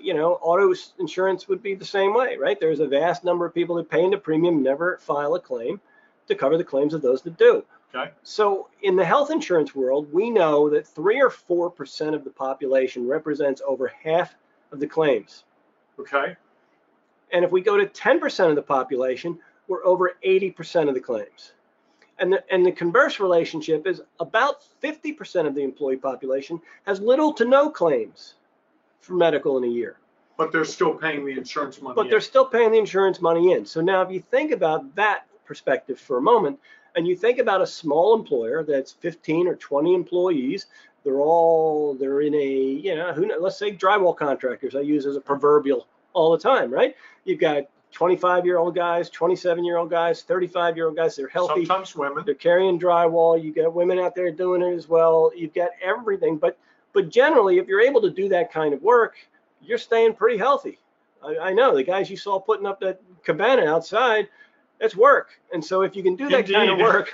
you 0.00 0.14
know, 0.14 0.34
auto 0.34 0.72
insurance 0.98 1.48
would 1.48 1.60
be 1.60 1.74
the 1.74 1.84
same 1.84 2.14
way, 2.14 2.36
right? 2.36 2.58
There's 2.58 2.80
a 2.80 2.86
vast 2.86 3.24
number 3.24 3.44
of 3.44 3.52
people 3.52 3.74
that 3.76 3.90
pay 3.90 4.02
into 4.02 4.16
premium, 4.16 4.62
never 4.62 4.98
file 4.98 5.34
a 5.34 5.40
claim 5.40 5.80
to 6.28 6.34
cover 6.36 6.56
the 6.56 6.64
claims 6.64 6.94
of 6.94 7.02
those 7.02 7.20
that 7.22 7.36
do. 7.36 7.64
Okay. 7.92 8.12
So 8.22 8.68
in 8.82 8.96
the 8.96 9.04
health 9.04 9.30
insurance 9.30 9.74
world, 9.74 10.12
we 10.12 10.30
know 10.30 10.70
that 10.70 10.86
three 10.86 11.20
or 11.20 11.30
four 11.30 11.68
percent 11.68 12.14
of 12.14 12.22
the 12.22 12.30
population 12.30 13.08
represents 13.08 13.60
over 13.66 13.92
half 14.02 14.34
of 14.70 14.78
the 14.78 14.86
claims. 14.86 15.44
Okay. 15.98 16.36
And 17.32 17.44
if 17.44 17.50
we 17.50 17.60
go 17.60 17.76
to 17.76 17.86
10% 17.86 18.48
of 18.48 18.56
the 18.56 18.62
population, 18.62 19.38
we're 19.68 19.84
over 19.84 20.16
80% 20.24 20.88
of 20.88 20.94
the 20.94 21.00
claims. 21.00 21.52
And 22.18 22.32
the, 22.32 22.44
and 22.52 22.66
the 22.66 22.72
converse 22.72 23.20
relationship 23.20 23.86
is 23.86 24.02
about 24.18 24.64
50% 24.82 25.46
of 25.46 25.54
the 25.54 25.62
employee 25.62 25.98
population 25.98 26.60
has 26.84 27.00
little 27.00 27.32
to 27.34 27.44
no 27.44 27.70
claims 27.70 28.34
for 29.00 29.14
medical 29.14 29.56
in 29.56 29.64
a 29.64 29.68
year. 29.68 29.98
But 30.36 30.50
they're 30.50 30.64
still 30.64 30.94
paying 30.94 31.24
the 31.24 31.32
insurance 31.32 31.80
money. 31.80 31.94
But 31.94 32.06
in. 32.06 32.10
they're 32.10 32.20
still 32.20 32.44
paying 32.44 32.72
the 32.72 32.78
insurance 32.78 33.20
money 33.20 33.52
in. 33.52 33.64
So 33.64 33.80
now 33.80 34.02
if 34.02 34.10
you 34.10 34.20
think 34.20 34.50
about 34.50 34.94
that 34.96 35.26
perspective 35.44 36.00
for 36.00 36.18
a 36.18 36.22
moment, 36.22 36.58
and 36.96 37.06
you 37.06 37.14
think 37.14 37.38
about 37.38 37.60
a 37.60 37.66
small 37.66 38.14
employer 38.14 38.64
that's 38.64 38.92
15 38.92 39.46
or 39.46 39.54
20 39.54 39.94
employees, 39.94 40.66
they're 41.04 41.20
all 41.20 41.94
they're 41.94 42.22
in 42.22 42.34
a 42.34 42.46
you 42.46 42.94
know 42.96 43.12
who 43.12 43.32
let's 43.40 43.58
say 43.58 43.74
drywall 43.74 44.16
contractors 44.16 44.74
I 44.74 44.80
use 44.80 45.06
as 45.06 45.16
a 45.16 45.20
proverbial 45.20 45.86
all 46.12 46.32
the 46.32 46.38
time, 46.38 46.70
right? 46.72 46.96
You've 47.24 47.38
got 47.38 47.64
25 47.92 48.44
year 48.44 48.58
old 48.58 48.74
guys, 48.74 49.10
27 49.10 49.64
year 49.64 49.76
old 49.76 49.90
guys, 49.90 50.22
35 50.22 50.76
year 50.76 50.86
old 50.86 50.96
guys. 50.96 51.16
They're 51.16 51.28
healthy. 51.28 51.64
Sometimes 51.64 51.96
women. 51.96 52.22
They're 52.24 52.34
carrying 52.34 52.78
drywall. 52.78 53.42
You 53.42 53.52
got 53.52 53.72
women 53.72 53.98
out 53.98 54.14
there 54.14 54.30
doing 54.30 54.62
it 54.62 54.74
as 54.74 54.88
well. 54.88 55.32
You've 55.34 55.54
got 55.54 55.70
everything. 55.82 56.36
But 56.36 56.58
but 56.92 57.08
generally, 57.10 57.58
if 57.58 57.66
you're 57.66 57.80
able 57.80 58.00
to 58.02 58.10
do 58.10 58.28
that 58.30 58.52
kind 58.52 58.74
of 58.74 58.82
work, 58.82 59.16
you're 59.62 59.78
staying 59.78 60.14
pretty 60.14 60.38
healthy. 60.38 60.78
I, 61.24 61.38
I 61.38 61.52
know 61.52 61.74
the 61.74 61.82
guys 61.82 62.10
you 62.10 62.16
saw 62.16 62.38
putting 62.38 62.66
up 62.66 62.80
that 62.80 63.00
cabana 63.24 63.66
outside. 63.66 64.28
That's 64.80 64.96
work. 64.96 65.30
And 65.52 65.64
so 65.64 65.82
if 65.82 65.96
you 65.96 66.02
can 66.02 66.14
do 66.14 66.28
that 66.28 66.48
kind 66.48 66.70
of 66.70 66.78
work, 66.78 67.12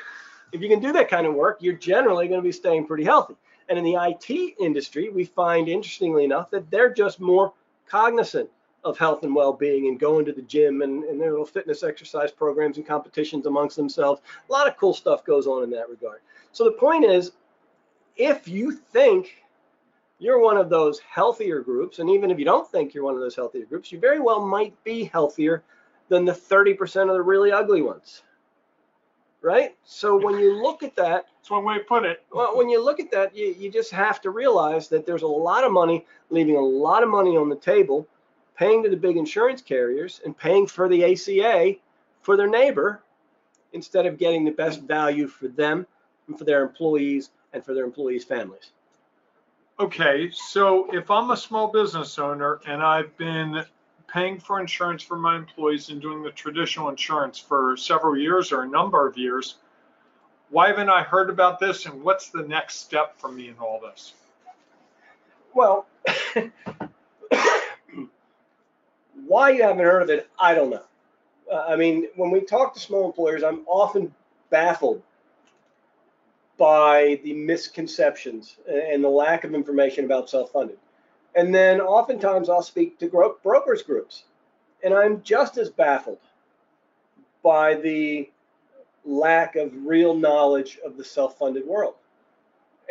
if 0.52 0.60
you 0.60 0.68
can 0.68 0.80
do 0.80 0.92
that 0.92 1.08
kind 1.08 1.26
of 1.26 1.34
work, 1.34 1.58
you're 1.60 1.74
generally 1.74 2.28
going 2.28 2.40
to 2.40 2.44
be 2.44 2.52
staying 2.52 2.86
pretty 2.86 3.04
healthy. 3.04 3.36
And 3.68 3.78
in 3.78 3.84
the 3.84 3.94
IT 3.94 4.54
industry, 4.60 5.08
we 5.08 5.24
find 5.24 5.68
interestingly 5.68 6.24
enough 6.24 6.50
that 6.50 6.70
they're 6.70 6.92
just 6.92 7.20
more 7.20 7.54
cognizant 7.88 8.50
of 8.84 8.98
health 8.98 9.22
and 9.22 9.34
well-being 9.34 9.88
and 9.88 9.98
going 9.98 10.24
to 10.26 10.32
the 10.32 10.42
gym 10.42 10.82
and, 10.82 11.04
and 11.04 11.20
their 11.20 11.30
little 11.30 11.46
fitness 11.46 11.82
exercise 11.82 12.30
programs 12.30 12.76
and 12.76 12.86
competitions 12.86 13.46
amongst 13.46 13.76
themselves. 13.76 14.20
A 14.48 14.52
lot 14.52 14.68
of 14.68 14.76
cool 14.76 14.94
stuff 14.94 15.24
goes 15.24 15.46
on 15.46 15.62
in 15.62 15.70
that 15.70 15.88
regard. 15.88 16.20
So 16.52 16.64
the 16.64 16.72
point 16.72 17.04
is, 17.04 17.32
if 18.16 18.46
you 18.46 18.72
think 18.72 19.44
you're 20.18 20.40
one 20.40 20.56
of 20.56 20.70
those 20.70 21.00
healthier 21.00 21.60
groups, 21.60 21.98
and 21.98 22.08
even 22.08 22.30
if 22.30 22.38
you 22.38 22.44
don't 22.44 22.70
think 22.70 22.94
you're 22.94 23.04
one 23.04 23.14
of 23.14 23.20
those 23.20 23.34
healthier 23.34 23.64
groups, 23.64 23.90
you 23.90 23.98
very 23.98 24.20
well 24.20 24.46
might 24.46 24.72
be 24.84 25.04
healthier 25.04 25.62
than 26.08 26.24
the 26.24 26.32
30% 26.32 27.02
of 27.02 27.14
the 27.14 27.22
really 27.22 27.50
ugly 27.50 27.82
ones. 27.82 28.22
Right? 29.42 29.74
So 29.84 30.16
when 30.16 30.38
you 30.38 30.62
look 30.62 30.82
at 30.82 30.96
that, 30.96 31.26
That's 31.36 31.50
one 31.50 31.64
way 31.64 31.76
to 31.76 31.84
put 31.84 32.04
it. 32.04 32.24
well, 32.32 32.56
when 32.56 32.70
you 32.70 32.82
look 32.82 32.98
at 32.98 33.10
that, 33.10 33.36
you, 33.36 33.54
you 33.58 33.70
just 33.70 33.90
have 33.90 34.22
to 34.22 34.30
realize 34.30 34.88
that 34.88 35.04
there's 35.04 35.22
a 35.22 35.26
lot 35.26 35.64
of 35.64 35.72
money 35.72 36.06
leaving 36.30 36.56
a 36.56 36.60
lot 36.60 37.02
of 37.02 37.10
money 37.10 37.36
on 37.36 37.50
the 37.50 37.56
table, 37.56 38.08
paying 38.56 38.82
to 38.82 38.88
the 38.88 38.96
big 38.96 39.16
insurance 39.16 39.62
carriers 39.62 40.20
and 40.24 40.36
paying 40.36 40.66
for 40.66 40.88
the 40.88 41.04
ACA 41.04 41.76
for 42.22 42.36
their 42.36 42.48
neighbor 42.48 43.02
instead 43.72 44.06
of 44.06 44.18
getting 44.18 44.44
the 44.44 44.50
best 44.50 44.82
value 44.82 45.26
for 45.26 45.48
them 45.48 45.86
and 46.28 46.38
for 46.38 46.44
their 46.44 46.62
employees 46.62 47.30
and 47.52 47.64
for 47.64 47.74
their 47.74 47.84
employees' 47.84 48.24
families. 48.24 48.70
Okay, 49.80 50.30
so 50.32 50.92
if 50.94 51.10
I'm 51.10 51.30
a 51.30 51.36
small 51.36 51.68
business 51.68 52.18
owner 52.18 52.60
and 52.66 52.80
I've 52.80 53.16
been 53.16 53.64
paying 54.06 54.38
for 54.38 54.60
insurance 54.60 55.02
for 55.02 55.16
my 55.16 55.36
employees 55.36 55.88
and 55.88 56.00
doing 56.00 56.22
the 56.22 56.30
traditional 56.30 56.88
insurance 56.88 57.38
for 57.38 57.76
several 57.76 58.16
years 58.16 58.52
or 58.52 58.62
a 58.62 58.68
number 58.68 59.08
of 59.08 59.18
years, 59.18 59.56
why 60.50 60.68
haven't 60.68 60.88
I 60.88 61.02
heard 61.02 61.30
about 61.30 61.58
this 61.58 61.86
and 61.86 62.04
what's 62.04 62.28
the 62.28 62.42
next 62.42 62.76
step 62.76 63.18
for 63.18 63.32
me 63.32 63.48
in 63.48 63.56
all 63.58 63.80
this? 63.80 64.14
Well, 65.52 65.86
why 69.26 69.50
you 69.50 69.62
haven't 69.62 69.84
heard 69.84 70.02
of 70.02 70.10
it, 70.10 70.28
I 70.38 70.54
don't 70.54 70.70
know. 70.70 70.82
Uh, 71.50 71.64
I 71.68 71.76
mean, 71.76 72.08
when 72.16 72.30
we 72.30 72.40
talk 72.40 72.74
to 72.74 72.80
small 72.80 73.06
employers, 73.06 73.42
I'm 73.42 73.64
often 73.66 74.14
baffled 74.50 75.02
by 76.56 77.20
the 77.24 77.32
misconceptions 77.32 78.56
and 78.68 79.02
the 79.02 79.08
lack 79.08 79.44
of 79.44 79.54
information 79.54 80.04
about 80.04 80.30
self-funded. 80.30 80.78
And 81.34 81.54
then 81.54 81.80
oftentimes 81.80 82.48
I'll 82.48 82.62
speak 82.62 82.98
to 83.00 83.08
gro- 83.08 83.36
brokers 83.42 83.82
groups, 83.82 84.24
and 84.84 84.94
I'm 84.94 85.22
just 85.22 85.58
as 85.58 85.68
baffled 85.68 86.20
by 87.42 87.74
the 87.74 88.30
lack 89.04 89.56
of 89.56 89.72
real 89.84 90.14
knowledge 90.14 90.78
of 90.84 90.96
the 90.96 91.04
self-funded 91.04 91.66
world. 91.66 91.94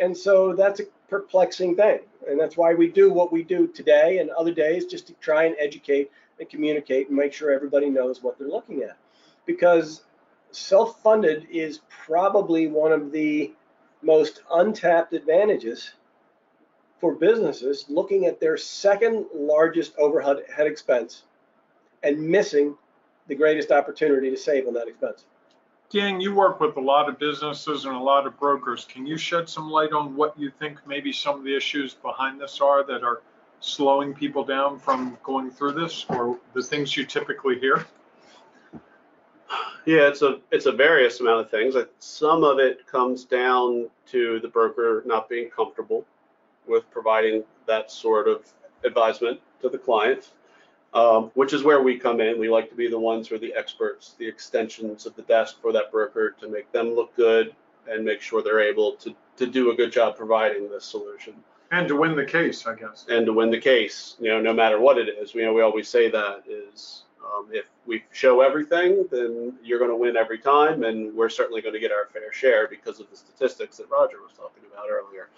And 0.00 0.16
so 0.16 0.54
that's 0.54 0.80
a 0.80 0.84
perplexing 1.08 1.76
thing. 1.76 2.00
And 2.28 2.40
that's 2.40 2.56
why 2.56 2.74
we 2.74 2.88
do 2.88 3.12
what 3.12 3.32
we 3.32 3.42
do 3.42 3.66
today 3.68 4.18
and 4.18 4.30
other 4.30 4.52
days 4.52 4.86
just 4.86 5.06
to 5.08 5.14
try 5.14 5.44
and 5.44 5.54
educate 5.58 6.10
and 6.38 6.48
communicate 6.48 7.08
and 7.08 7.16
make 7.16 7.32
sure 7.32 7.52
everybody 7.52 7.90
knows 7.90 8.22
what 8.22 8.38
they're 8.38 8.48
looking 8.48 8.82
at. 8.82 8.96
Because 9.46 10.02
self 10.50 11.02
funded 11.02 11.46
is 11.50 11.80
probably 11.88 12.66
one 12.68 12.92
of 12.92 13.12
the 13.12 13.52
most 14.02 14.42
untapped 14.52 15.12
advantages 15.12 15.92
for 17.00 17.14
businesses 17.14 17.86
looking 17.88 18.26
at 18.26 18.40
their 18.40 18.56
second 18.56 19.26
largest 19.34 19.96
overhead 19.98 20.38
head 20.54 20.66
expense 20.66 21.24
and 22.02 22.18
missing 22.18 22.76
the 23.26 23.34
greatest 23.34 23.70
opportunity 23.70 24.30
to 24.30 24.36
save 24.36 24.66
on 24.66 24.74
that 24.74 24.88
expense. 24.88 25.24
Dan, 25.94 26.20
you 26.20 26.34
work 26.34 26.58
with 26.58 26.76
a 26.76 26.80
lot 26.80 27.08
of 27.08 27.20
businesses 27.20 27.84
and 27.84 27.94
a 27.94 28.00
lot 28.00 28.26
of 28.26 28.36
brokers. 28.40 28.84
Can 28.84 29.06
you 29.06 29.16
shed 29.16 29.48
some 29.48 29.70
light 29.70 29.92
on 29.92 30.16
what 30.16 30.36
you 30.36 30.50
think 30.50 30.84
maybe 30.88 31.12
some 31.12 31.38
of 31.38 31.44
the 31.44 31.56
issues 31.56 31.94
behind 31.94 32.40
this 32.40 32.60
are 32.60 32.82
that 32.82 33.04
are 33.04 33.22
slowing 33.60 34.12
people 34.12 34.44
down 34.44 34.76
from 34.76 35.16
going 35.22 35.52
through 35.52 35.70
this 35.70 36.04
or 36.08 36.36
the 36.52 36.64
things 36.64 36.96
you 36.96 37.06
typically 37.06 37.60
hear? 37.60 37.86
Yeah, 39.86 40.08
it's 40.08 40.22
a 40.22 40.40
it's 40.50 40.66
a 40.66 40.72
various 40.72 41.20
amount 41.20 41.42
of 41.42 41.50
things. 41.52 41.76
Some 42.00 42.42
of 42.42 42.58
it 42.58 42.88
comes 42.88 43.24
down 43.24 43.88
to 44.06 44.40
the 44.40 44.48
broker 44.48 45.04
not 45.06 45.28
being 45.28 45.48
comfortable 45.48 46.04
with 46.66 46.90
providing 46.90 47.44
that 47.68 47.92
sort 47.92 48.26
of 48.26 48.44
advisement 48.84 49.38
to 49.62 49.68
the 49.68 49.78
client, 49.78 50.32
um, 50.94 51.30
which 51.34 51.52
is 51.52 51.62
where 51.64 51.82
we 51.82 51.98
come 51.98 52.20
in. 52.20 52.38
We 52.38 52.48
like 52.48 52.68
to 52.70 52.76
be 52.76 52.88
the 52.88 52.98
ones 52.98 53.28
who 53.28 53.34
are 53.34 53.38
the 53.38 53.52
experts, 53.54 54.14
the 54.18 54.26
extensions 54.28 55.06
of 55.06 55.16
the 55.16 55.22
desk 55.22 55.60
for 55.60 55.72
that 55.72 55.90
broker 55.90 56.34
to 56.40 56.48
make 56.48 56.70
them 56.72 56.94
look 56.94 57.14
good 57.16 57.54
and 57.88 58.04
make 58.04 58.22
sure 58.22 58.42
they're 58.42 58.60
able 58.60 58.92
to 58.96 59.14
to 59.36 59.46
do 59.46 59.70
a 59.72 59.74
good 59.74 59.92
job 59.92 60.16
providing 60.16 60.70
this 60.70 60.84
solution 60.84 61.34
And 61.72 61.88
to 61.88 61.96
win 61.96 62.14
the 62.14 62.24
case, 62.24 62.66
I 62.66 62.76
guess. 62.76 63.04
and 63.08 63.26
to 63.26 63.32
win 63.32 63.50
the 63.50 63.60
case. 63.60 64.16
You 64.20 64.28
know, 64.28 64.40
no 64.40 64.52
matter 64.54 64.78
what 64.78 64.96
it 64.96 65.08
is. 65.08 65.34
You 65.34 65.44
know, 65.44 65.52
we 65.52 65.62
always 65.62 65.88
say 65.88 66.08
that 66.10 66.44
is 66.48 67.02
um, 67.24 67.48
if 67.50 67.64
we 67.86 68.04
show 68.12 68.40
everything, 68.42 69.06
then 69.10 69.54
you're 69.62 69.78
going 69.78 69.90
to 69.90 69.96
win 69.96 70.16
every 70.16 70.38
time, 70.38 70.84
and 70.84 71.12
we're 71.14 71.28
certainly 71.30 71.62
going 71.62 71.74
to 71.74 71.80
get 71.80 71.90
our 71.90 72.06
fair 72.12 72.32
share 72.32 72.68
because 72.68 73.00
of 73.00 73.10
the 73.10 73.16
statistics 73.16 73.78
that 73.78 73.90
Rodger 73.90 74.22
was 74.22 74.32
talking 74.36 74.62
about 74.72 74.86
earlier. 74.88 75.28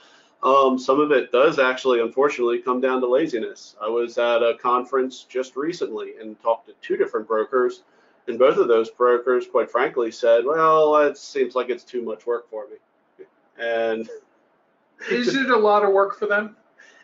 Um, 0.43 0.78
some 0.78 1.00
of 1.00 1.12
it 1.12 1.33
does 1.33 1.59
actually, 1.59 2.00
unfortunately, 2.00 2.59
come 2.59 2.81
down 2.81 3.00
to 3.00 3.09
laziness. 3.09 3.75
I 3.83 3.88
was 3.88 4.19
at 4.19 4.43
a 4.43 4.57
conference 4.61 5.25
just 5.28 5.57
recently 5.57 6.14
and 6.21 6.40
talked 6.40 6.66
to 6.66 6.75
two 6.83 6.97
different 6.97 7.26
brokers, 7.26 7.83
and 8.28 8.38
both 8.38 8.59
of 8.59 8.69
those 8.69 8.90
brokers, 8.90 9.47
quite 9.47 9.71
frankly, 9.71 10.11
said, 10.11 10.45
"Well, 10.45 10.97
it 10.99 11.16
seems 11.16 11.55
like 11.55 11.71
it's 11.71 11.85
too 11.85 12.02
much 12.02 12.26
work 12.26 12.49
for 12.50 12.66
me," 12.69 13.25
and 13.59 14.09
Is 15.11 15.35
it 15.35 15.50
a 15.50 15.57
lot 15.57 15.85
of 15.85 15.93
work 15.93 16.19
for 16.19 16.26
them? 16.26 16.57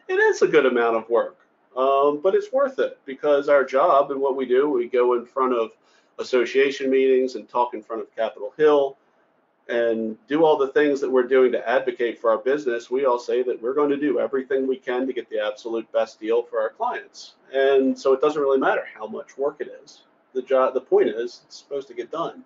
it 0.09 0.15
is 0.15 0.43
a 0.43 0.49
good 0.49 0.67
amount 0.67 0.97
of 0.97 1.09
work, 1.09 1.39
um, 1.77 2.21
but 2.23 2.35
it's 2.35 2.53
worth 2.53 2.79
it 2.79 2.99
because 3.07 3.49
our 3.49 3.65
job 3.65 4.11
and 4.11 4.21
what 4.21 4.37
we 4.37 4.45
do, 4.45 4.69
we 4.69 4.89
go 4.89 5.15
in 5.15 5.25
front 5.25 5.55
of 5.55 5.71
association 6.19 6.91
meetings 6.91 7.35
and 7.35 7.49
talk 7.49 7.73
in 7.75 7.83
front 7.83 8.03
of 8.03 8.15
Capitol 8.15 8.53
Hill 8.57 8.97
and 9.73 10.19
do 10.29 10.45
all 10.45 10.59
the 10.59 10.69
things 10.69 11.01
that 11.01 11.11
we're 11.11 11.27
doing 11.27 11.51
to 11.51 11.69
advocate 11.69 12.21
for 12.21 12.31
our 12.31 12.37
business. 12.37 12.91
We 12.91 13.07
all 13.07 13.19
say 13.19 13.43
that 13.43 13.61
we're 13.63 13.73
going 13.73 13.89
to 13.89 13.97
do 13.97 14.21
everything 14.21 14.67
we 14.67 14.77
can 14.77 15.07
to 15.07 15.15
get 15.15 15.31
the 15.31 15.41
absolute 15.41 15.91
best 15.93 16.21
deal 16.21 16.43
for 16.43 16.61
our 16.61 16.69
clients. 16.69 17.35
And 17.55 17.99
so 17.99 18.13
it 18.13 18.21
doesn't 18.21 18.41
really 18.41 18.59
matter 18.59 18.85
how 18.95 19.07
much 19.07 19.39
work 19.39 19.57
it 19.61 19.69
is. 19.83 20.03
The 20.35 20.43
job, 20.43 20.75
the 20.75 20.81
point 20.83 21.09
is, 21.09 21.41
it's 21.47 21.57
supposed 21.57 21.89
to 21.89 21.95
get 21.95 22.11
done. 22.11 22.45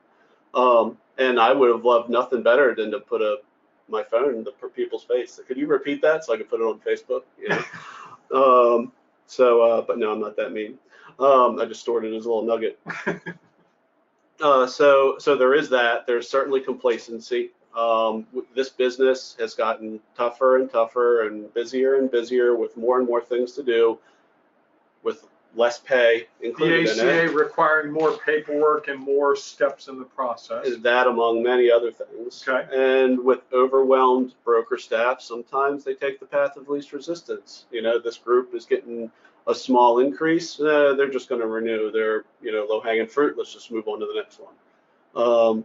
Um, 0.55 0.99
and 1.19 1.41
I 1.41 1.53
would 1.53 1.71
have 1.71 1.85
loved 1.85 2.11
nothing 2.11 2.45
better 2.45 2.75
than 2.77 2.93
to 2.93 3.01
put 3.01 3.23
a 3.23 3.39
my 3.89 4.03
phone 4.03 4.35
in 4.35 4.45
the 4.45 4.53
people's 4.75 5.05
face. 5.05 5.41
Could 5.47 5.57
you 5.57 5.67
repeat 5.67 6.03
that 6.03 6.25
so 6.25 6.35
I 6.35 6.37
could 6.37 6.49
put 6.49 6.61
it 6.61 6.65
on 6.65 6.81
Facebook? 6.81 7.23
Yeah. 7.41 7.63
um, 8.35 8.93
so, 9.27 9.63
uh, 9.63 9.83
but 9.83 9.99
no, 9.99 10.13
I'm 10.13 10.21
not 10.21 10.37
that 10.37 10.53
mean. 10.53 10.79
Um, 11.19 11.59
I 11.61 11.67
just 11.67 11.81
stored 11.81 12.05
it 12.05 12.15
as 12.15 12.27
a 12.27 12.29
little 12.29 12.45
nugget. 12.45 12.81
Uh, 14.41 14.67
so, 14.67 15.17
so 15.19 15.37
there 15.37 15.55
is 15.55 15.69
that. 15.71 16.07
There's 16.07 16.29
certainly 16.29 16.61
complacency. 16.61 17.51
Um, 17.77 18.27
this 18.55 18.71
business 18.71 19.37
has 19.39 19.55
gotten 19.55 20.01
tougher 20.17 20.57
and 20.57 20.71
tougher 20.71 21.27
and 21.27 21.53
busier 21.53 21.97
and 21.97 22.11
busier 22.11 22.57
with 22.57 22.77
more 22.77 22.99
and 22.99 23.07
more 23.07 23.21
things 23.21 23.53
to 23.53 23.63
do, 23.63 23.99
with 25.03 25.27
less 25.55 25.79
pay 25.79 26.27
The 26.41 26.49
included 26.49 26.81
in 26.81 26.99
ACA 27.01 27.25
it. 27.25 27.35
requiring 27.35 27.93
more 27.93 28.17
paperwork 28.19 28.89
and 28.89 28.99
more 29.01 29.37
steps 29.37 29.89
in 29.89 29.99
the 29.99 30.05
process. 30.05 30.67
Is 30.67 30.81
that 30.83 31.07
among 31.07 31.43
many 31.43 31.71
other 31.71 31.91
things? 31.91 32.45
Okay. 32.47 32.67
And 32.75 33.19
with 33.23 33.41
overwhelmed 33.53 34.35
broker 34.45 34.77
staff, 34.79 35.21
sometimes 35.21 35.85
they 35.85 35.95
take 35.95 36.21
the 36.21 36.27
path 36.27 36.57
of 36.57 36.69
least 36.69 36.93
resistance. 36.93 37.65
You 37.71 37.83
know, 37.83 37.99
this 37.99 38.19
group 38.19 38.55
is 38.55 38.67
getting 38.67 39.11
a 39.47 39.55
small 39.55 40.01
increase. 40.01 40.59
Uh, 40.61 40.95
they're 40.97 41.11
just 41.11 41.29
going 41.29 41.41
to 41.41 41.47
renew 41.47 41.91
their, 41.91 42.25
you 42.43 42.53
know, 42.53 42.67
low 42.69 42.81
hanging 42.81 43.07
fruit. 43.07 43.37
Let's 43.39 43.53
just 43.53 43.71
move 43.71 43.87
on 43.89 44.01
to 44.01 44.07
the 44.07 44.15
next 44.15 44.41
one. 44.41 44.55
Um, 45.15 45.65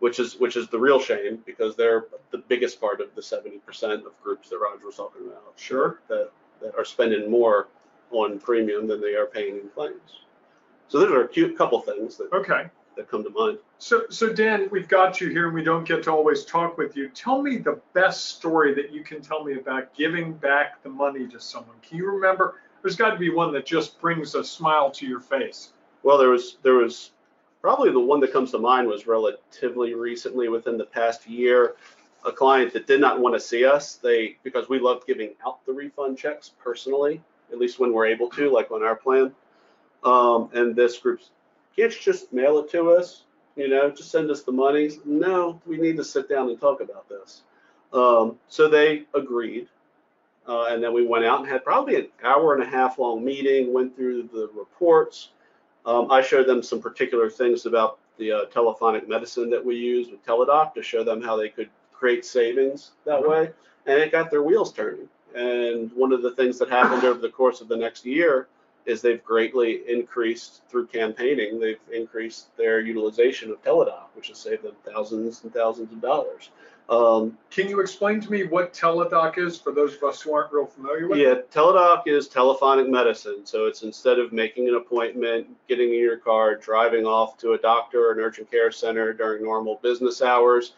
which 0.00 0.18
is 0.18 0.36
which 0.40 0.56
is 0.56 0.66
the 0.68 0.78
real 0.78 0.98
shame 1.00 1.38
because 1.46 1.76
they're 1.76 2.06
the 2.32 2.38
biggest 2.38 2.80
part 2.80 3.00
of 3.00 3.14
the 3.14 3.20
70% 3.22 3.60
of 4.04 4.22
groups 4.22 4.48
that 4.50 4.58
Rodger 4.58 4.86
was 4.86 4.96
talking 4.96 5.26
about. 5.26 5.52
Sure. 5.56 6.00
That 6.08 6.30
that 6.60 6.74
are 6.76 6.84
spending 6.84 7.30
more 7.30 7.68
on 8.10 8.38
premium 8.38 8.86
than 8.86 9.00
they 9.00 9.14
are 9.14 9.26
paying 9.26 9.56
in 9.58 9.68
claims. 9.74 10.24
So 10.88 10.98
those 10.98 11.10
are 11.12 11.22
a 11.22 11.28
cute 11.28 11.56
couple 11.56 11.80
things 11.80 12.16
that, 12.18 12.32
Okay. 12.32 12.66
that 12.96 13.08
come 13.10 13.24
to 13.24 13.30
mind. 13.30 13.58
So, 13.78 14.02
so 14.10 14.32
Dan, 14.32 14.68
we've 14.70 14.88
got 14.88 15.20
you 15.20 15.30
here 15.30 15.46
and 15.46 15.54
we 15.54 15.64
don't 15.64 15.84
get 15.84 16.02
to 16.04 16.10
always 16.12 16.44
talk 16.44 16.76
with 16.76 16.96
you. 16.96 17.08
Tell 17.08 17.40
me 17.40 17.56
the 17.56 17.80
best 17.94 18.26
story 18.26 18.74
that 18.74 18.92
you 18.92 19.02
can 19.02 19.22
tell 19.22 19.42
me 19.42 19.54
about 19.54 19.94
giving 19.94 20.34
back 20.34 20.82
the 20.82 20.90
money 20.90 21.26
to 21.28 21.40
someone. 21.40 21.76
Can 21.82 21.96
you 21.96 22.10
remember? 22.10 22.56
There's 22.82 22.96
got 22.96 23.10
to 23.10 23.16
be 23.18 23.30
one 23.30 23.52
that 23.52 23.64
just 23.64 24.00
brings 24.00 24.34
a 24.34 24.44
smile 24.44 24.90
to 24.92 25.06
your 25.06 25.20
face. 25.20 25.72
Well, 26.02 26.18
there 26.18 26.30
was 26.30 26.58
there 26.62 26.74
was 26.74 27.12
probably 27.60 27.90
the 27.90 28.00
one 28.00 28.20
that 28.20 28.32
comes 28.32 28.50
to 28.50 28.58
mind 28.58 28.88
was 28.88 29.06
relatively 29.06 29.94
recently 29.94 30.48
within 30.48 30.76
the 30.76 30.84
past 30.84 31.28
year. 31.28 31.76
A 32.24 32.32
client 32.32 32.72
that 32.72 32.86
did 32.86 33.00
not 33.00 33.20
want 33.20 33.34
to 33.34 33.40
see 33.40 33.64
us, 33.64 33.96
they 33.96 34.36
because 34.42 34.68
we 34.68 34.78
loved 34.78 35.06
giving 35.06 35.30
out 35.44 35.64
the 35.66 35.72
refund 35.72 36.18
checks 36.18 36.52
personally, 36.62 37.20
at 37.52 37.58
least 37.58 37.78
when 37.78 37.92
we're 37.92 38.06
able 38.06 38.28
to, 38.30 38.50
like 38.50 38.70
on 38.70 38.82
our 38.82 38.96
plan. 38.96 39.32
Um, 40.04 40.50
and 40.52 40.74
this 40.74 40.98
group's 40.98 41.30
can't 41.76 41.94
you 41.94 42.00
just 42.00 42.32
mail 42.32 42.58
it 42.58 42.70
to 42.72 42.90
us, 42.90 43.22
you 43.56 43.68
know, 43.68 43.90
just 43.90 44.10
send 44.10 44.30
us 44.30 44.42
the 44.42 44.52
money. 44.52 44.90
No, 45.04 45.60
we 45.66 45.78
need 45.78 45.96
to 45.96 46.04
sit 46.04 46.28
down 46.28 46.48
and 46.48 46.60
talk 46.60 46.80
about 46.80 47.08
this. 47.08 47.42
Um, 47.92 48.38
so 48.48 48.68
they 48.68 49.04
agreed. 49.14 49.68
Uh, 50.48 50.64
and 50.66 50.82
then 50.82 50.92
we 50.92 51.06
went 51.06 51.24
out 51.24 51.40
and 51.40 51.48
had 51.48 51.64
probably 51.64 51.96
an 51.96 52.08
hour 52.24 52.54
and 52.54 52.62
a 52.62 52.66
half 52.66 52.98
long 52.98 53.24
meeting, 53.24 53.72
went 53.72 53.94
through 53.94 54.24
the 54.32 54.48
reports. 54.54 55.30
Um, 55.86 56.10
I 56.10 56.22
showed 56.22 56.46
them 56.46 56.62
some 56.62 56.80
particular 56.80 57.30
things 57.30 57.66
about 57.66 57.98
the 58.18 58.32
uh, 58.32 58.44
telephonic 58.46 59.08
medicine 59.08 59.50
that 59.50 59.64
we 59.64 59.76
use 59.76 60.08
with 60.10 60.24
Teladoc 60.24 60.74
to 60.74 60.82
show 60.82 61.02
them 61.04 61.22
how 61.22 61.36
they 61.36 61.48
could 61.48 61.70
create 61.92 62.24
savings 62.24 62.92
that 63.04 63.22
Mhm. 63.22 63.28
way. 63.28 63.50
And 63.86 63.98
it 64.00 64.12
got 64.12 64.30
their 64.30 64.42
wheels 64.42 64.72
turning. 64.72 65.08
And 65.34 65.90
one 65.92 66.12
of 66.12 66.22
the 66.22 66.32
things 66.32 66.58
that 66.58 66.68
happened 66.68 67.04
over 67.04 67.18
the 67.18 67.30
course 67.30 67.60
of 67.60 67.68
the 67.68 67.76
next 67.76 68.04
year 68.04 68.48
is 68.84 69.00
they've 69.00 69.22
greatly 69.24 69.88
increased 69.88 70.62
through 70.68 70.86
campaigning, 70.88 71.60
they've 71.60 71.80
increased 71.92 72.54
their 72.56 72.80
utilization 72.80 73.50
of 73.50 73.62
Teladoc, 73.62 74.06
which 74.14 74.28
has 74.28 74.38
saved 74.38 74.64
them 74.64 74.74
thousands 74.84 75.42
and 75.44 75.52
thousands 75.54 75.92
of 75.92 76.00
dollars. 76.00 76.50
Um, 76.92 77.38
Can 77.50 77.68
you 77.68 77.80
explain 77.80 78.20
to 78.20 78.30
me 78.30 78.44
what 78.44 78.74
Teladoc 78.74 79.38
is 79.38 79.58
for 79.58 79.72
those 79.72 79.94
of 79.94 80.02
us 80.02 80.20
who 80.20 80.34
aren't 80.34 80.52
real 80.52 80.66
familiar 80.66 81.08
with 81.08 81.18
it? 81.18 81.22
Yeah, 81.22 81.34
Teladoc 81.50 82.02
is 82.06 82.28
telephonic 82.28 82.86
medicine. 82.86 83.46
So 83.46 83.64
it's 83.64 83.82
instead 83.82 84.18
of 84.18 84.30
making 84.30 84.68
an 84.68 84.74
appointment, 84.74 85.46
getting 85.68 85.88
in 85.88 86.00
your 86.00 86.18
car, 86.18 86.54
driving 86.54 87.06
off 87.06 87.38
to 87.38 87.52
a 87.52 87.58
doctor 87.58 88.08
or 88.08 88.12
an 88.12 88.18
urgent 88.18 88.50
care 88.50 88.70
center 88.70 89.14
during 89.14 89.42
normal 89.42 89.80
business 89.82 90.20
hours, 90.20 90.74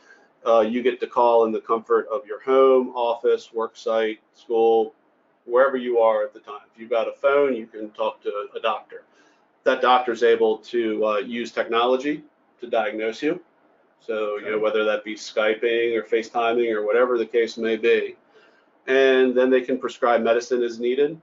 uh, 0.46 0.60
you 0.60 0.84
get 0.84 1.00
to 1.00 1.08
call 1.08 1.46
in 1.46 1.52
the 1.52 1.60
comfort 1.60 2.06
of 2.12 2.24
your 2.26 2.40
home, 2.42 2.90
office, 2.90 3.52
work 3.52 3.76
site, 3.76 4.20
school, 4.34 4.94
wherever 5.46 5.76
you 5.76 5.98
are 5.98 6.22
at 6.22 6.32
the 6.32 6.38
time. 6.38 6.60
If 6.72 6.80
you've 6.80 6.90
got 6.90 7.08
a 7.08 7.12
phone, 7.12 7.56
you 7.56 7.66
can 7.66 7.90
talk 7.90 8.22
to 8.22 8.46
a 8.54 8.60
doctor. 8.60 9.02
That 9.64 9.82
doctor's 9.82 10.22
able 10.22 10.58
to 10.58 11.06
uh, 11.06 11.16
use 11.18 11.50
technology 11.50 12.22
to 12.60 12.68
diagnose 12.68 13.20
you. 13.20 13.40
So, 14.06 14.36
you 14.36 14.50
know, 14.50 14.58
whether 14.58 14.84
that 14.84 15.04
be 15.04 15.14
Skyping 15.14 15.96
or 15.96 16.02
FaceTiming 16.02 16.72
or 16.72 16.84
whatever 16.84 17.16
the 17.16 17.26
case 17.26 17.56
may 17.56 17.76
be 17.76 18.16
and 18.86 19.34
then 19.34 19.50
they 19.50 19.60
can 19.60 19.78
prescribe 19.78 20.22
medicine 20.22 20.62
as 20.62 20.78
needed 20.78 21.20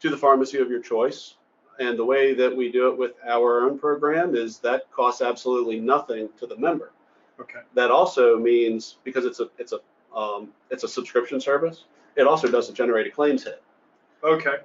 to 0.00 0.10
the 0.10 0.16
pharmacy 0.16 0.58
of 0.58 0.70
your 0.70 0.80
choice. 0.80 1.34
And 1.78 1.98
the 1.98 2.04
way 2.04 2.34
that 2.34 2.54
we 2.54 2.70
do 2.70 2.88
it 2.88 2.98
with 2.98 3.12
our 3.26 3.62
own 3.62 3.78
program 3.78 4.34
is 4.34 4.58
that 4.58 4.90
costs 4.90 5.22
absolutely 5.22 5.80
nothing 5.80 6.28
to 6.38 6.46
the 6.46 6.56
member. 6.56 6.92
Okay. 7.40 7.60
That 7.74 7.90
also 7.90 8.38
means 8.38 8.98
because 9.04 9.24
it's 9.24 9.40
a 9.40 9.48
it's 9.58 9.72
a 9.72 9.78
um, 10.16 10.48
it's 10.70 10.84
a 10.84 10.88
subscription 10.88 11.40
service, 11.40 11.84
it 12.16 12.26
also 12.26 12.50
doesn't 12.50 12.74
generate 12.74 13.06
a 13.06 13.10
claims 13.10 13.44
hit. 13.44 13.62
Okay. 14.22 14.56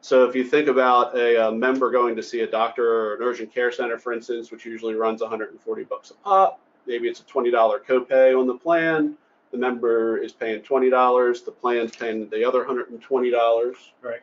So 0.00 0.24
if 0.24 0.34
you 0.34 0.44
think 0.44 0.68
about 0.68 1.16
a, 1.16 1.48
uh 1.48 1.50
member 1.50 1.90
going 1.90 2.16
to 2.16 2.22
see 2.22 2.40
a 2.40 2.46
doctor 2.46 2.86
or 2.86 3.14
an 3.16 3.22
urgent 3.22 3.52
care 3.52 3.72
center, 3.72 3.98
for 3.98 4.12
instance, 4.12 4.50
which 4.50 4.64
usually 4.64 4.94
runs 4.94 5.20
140 5.20 5.84
bucks 5.84 6.10
a 6.10 6.14
pop, 6.14 6.60
maybe 6.86 7.08
it's 7.08 7.20
a 7.20 7.24
$20 7.24 7.52
copay 7.84 8.38
on 8.38 8.46
the 8.46 8.54
plan. 8.56 9.16
The 9.50 9.58
member 9.58 10.16
is 10.18 10.32
paying 10.32 10.60
$20. 10.62 11.44
The 11.44 11.50
plan's 11.50 11.94
paying 11.94 12.28
the 12.30 12.44
other 12.44 12.64
$120. 12.64 13.74
Right. 14.02 14.20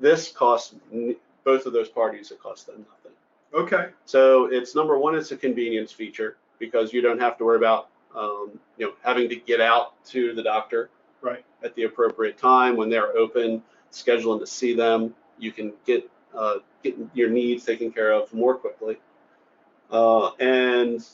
This 0.00 0.30
costs 0.32 0.74
n- 0.92 1.16
both 1.44 1.66
of 1.66 1.72
those 1.72 1.88
parties. 1.88 2.30
It 2.30 2.40
costs 2.40 2.64
them 2.64 2.84
nothing. 2.88 3.16
Okay. 3.54 3.90
So 4.04 4.46
it's 4.46 4.74
number 4.74 4.98
one, 4.98 5.14
it's 5.14 5.30
a 5.32 5.36
convenience 5.36 5.92
feature 5.92 6.36
because 6.58 6.92
you 6.92 7.00
don't 7.00 7.20
have 7.20 7.38
to 7.38 7.44
worry 7.44 7.56
about 7.56 7.88
um, 8.16 8.58
you 8.78 8.86
know 8.86 8.92
having 9.02 9.28
to 9.28 9.36
get 9.36 9.60
out 9.60 10.02
to 10.06 10.34
the 10.34 10.42
doctor 10.42 10.90
Right. 11.20 11.44
at 11.62 11.74
the 11.74 11.84
appropriate 11.84 12.38
time 12.38 12.76
when 12.76 12.88
they're 12.90 13.16
open, 13.16 13.62
scheduling 13.92 14.40
to 14.40 14.46
see 14.46 14.74
them. 14.74 15.14
You 15.38 15.52
can 15.52 15.72
get 15.86 16.08
uh, 16.34 16.56
get 16.82 16.96
your 17.14 17.30
needs 17.30 17.64
taken 17.64 17.92
care 17.92 18.12
of 18.12 18.32
more 18.34 18.54
quickly. 18.56 18.98
Uh, 19.90 20.30
and 20.36 21.04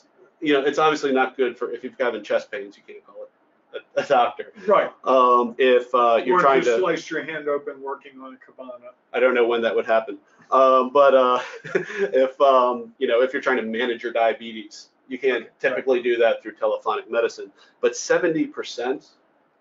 you 0.41 0.53
know 0.53 0.61
it's 0.61 0.79
obviously 0.79 1.11
not 1.11 1.37
good 1.37 1.57
for 1.57 1.71
if 1.71 1.83
you're 1.83 1.93
having 1.99 2.23
chest 2.23 2.51
pains, 2.51 2.77
you 2.77 2.83
can't 2.85 3.05
call 3.05 3.23
it 3.23 3.81
a, 3.95 4.01
a 4.01 4.05
doctor. 4.05 4.53
Right. 4.67 4.91
Um, 5.03 5.55
if 5.57 5.93
uh, 5.93 6.21
you're 6.23 6.37
or 6.37 6.41
trying 6.41 6.63
you 6.63 6.71
to 6.71 6.79
sliced 6.79 7.09
your 7.09 7.23
hand 7.23 7.47
open 7.47 7.81
working 7.81 8.19
on 8.21 8.33
a 8.33 8.37
cabana. 8.37 8.91
I 9.13 9.19
don't 9.19 9.33
know 9.33 9.47
when 9.47 9.61
that 9.61 9.75
would 9.75 9.85
happen. 9.85 10.17
Um, 10.51 10.91
but 10.91 11.15
uh, 11.15 11.39
if 11.73 12.39
um, 12.41 12.93
you 12.97 13.07
know, 13.07 13.21
if 13.21 13.33
you're 13.33 13.41
trying 13.41 13.57
to 13.57 13.63
manage 13.63 14.03
your 14.03 14.13
diabetes, 14.13 14.89
you 15.07 15.17
can't 15.17 15.47
typically 15.59 16.01
do 16.01 16.17
that 16.17 16.41
through 16.41 16.53
telephonic 16.53 17.09
medicine. 17.09 17.51
But 17.81 17.93
70% 17.93 19.07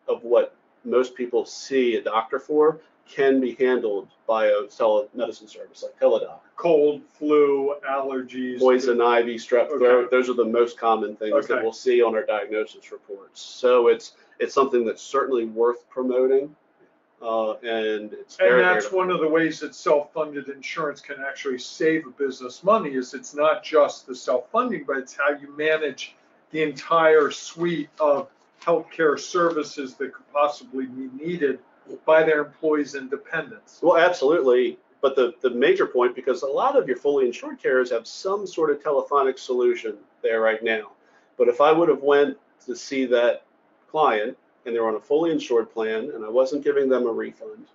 of 0.08 0.22
what 0.22 0.56
most 0.84 1.14
people 1.14 1.44
see 1.44 1.96
a 1.96 2.02
doctor 2.02 2.38
for 2.38 2.80
can 3.08 3.40
be 3.40 3.54
handled 3.54 4.08
by 4.26 4.46
a 4.46 4.62
telemedicine 4.62 5.48
service 5.48 5.82
like 5.82 5.98
Teladoc. 5.98 6.40
Cold, 6.56 7.02
flu, 7.18 7.74
allergies. 7.88 8.60
Poison 8.60 9.00
ivy, 9.00 9.36
strep 9.36 9.66
Okay. 9.68 9.78
throat, 9.78 10.10
those 10.10 10.28
are 10.30 10.34
the 10.34 10.44
most 10.44 10.78
common 10.78 11.16
things 11.16 11.32
Okay. 11.32 11.54
that 11.54 11.62
we'll 11.62 11.72
see 11.72 12.00
on 12.02 12.14
our 12.14 12.24
diagnosis 12.24 12.92
reports. 12.92 13.40
So 13.40 13.88
it's 13.88 14.14
it's 14.38 14.54
something 14.54 14.84
that's 14.84 15.02
certainly 15.02 15.44
worth 15.44 15.88
promoting. 15.88 16.54
Uh, 17.22 17.52
and 17.62 18.12
it's 18.12 18.36
And 18.38 18.60
that's 18.60 18.90
one 18.92 19.10
of 19.10 19.20
the 19.20 19.28
ways 19.28 19.60
that 19.60 19.74
self-funded 19.74 20.48
insurance 20.48 21.00
can 21.00 21.16
actually 21.26 21.58
save 21.58 22.06
a 22.06 22.10
business 22.10 22.62
money 22.62 22.94
is 22.94 23.14
it's 23.14 23.34
not 23.34 23.62
just 23.62 24.06
the 24.06 24.14
self-funding, 24.14 24.84
but 24.84 24.98
it's 24.98 25.16
how 25.16 25.30
you 25.30 25.56
manage 25.56 26.16
the 26.50 26.62
entire 26.62 27.30
suite 27.30 27.88
of 27.98 28.28
healthcare 28.60 29.18
services 29.18 29.94
that 29.94 30.12
could 30.12 30.32
possibly 30.32 30.86
be 30.86 31.08
needed 31.24 31.60
by 32.04 32.22
their 32.22 32.40
employees 32.40 32.94
and 32.94 33.10
dependents. 33.10 33.80
Well, 33.82 33.96
absolutely. 33.96 34.78
But 35.04 35.16
the, 35.16 35.34
the 35.42 35.50
major 35.50 35.86
point, 35.86 36.14
because 36.14 36.40
a 36.40 36.46
lot 36.46 36.78
of 36.78 36.88
your 36.88 36.96
fully 36.96 37.26
insured 37.26 37.62
carriers 37.62 37.90
have 37.90 38.06
some 38.06 38.46
sort 38.46 38.70
of 38.70 38.82
telephonic 38.82 39.36
solution 39.36 39.98
there 40.22 40.40
right 40.40 40.64
now. 40.64 40.92
But 41.36 41.48
if 41.48 41.60
I 41.60 41.72
would 41.72 41.90
have 41.90 42.02
went 42.02 42.38
to 42.64 42.74
see 42.74 43.04
that 43.04 43.44
client 43.90 44.34
and 44.64 44.74
they're 44.74 44.88
on 44.88 44.94
a 44.94 45.00
fully 45.00 45.30
insured 45.30 45.70
plan 45.70 46.10
and 46.14 46.24
I 46.24 46.30
wasn't 46.30 46.64
giving 46.64 46.88
them 46.88 47.04
a 47.06 47.12
refund, 47.12 47.66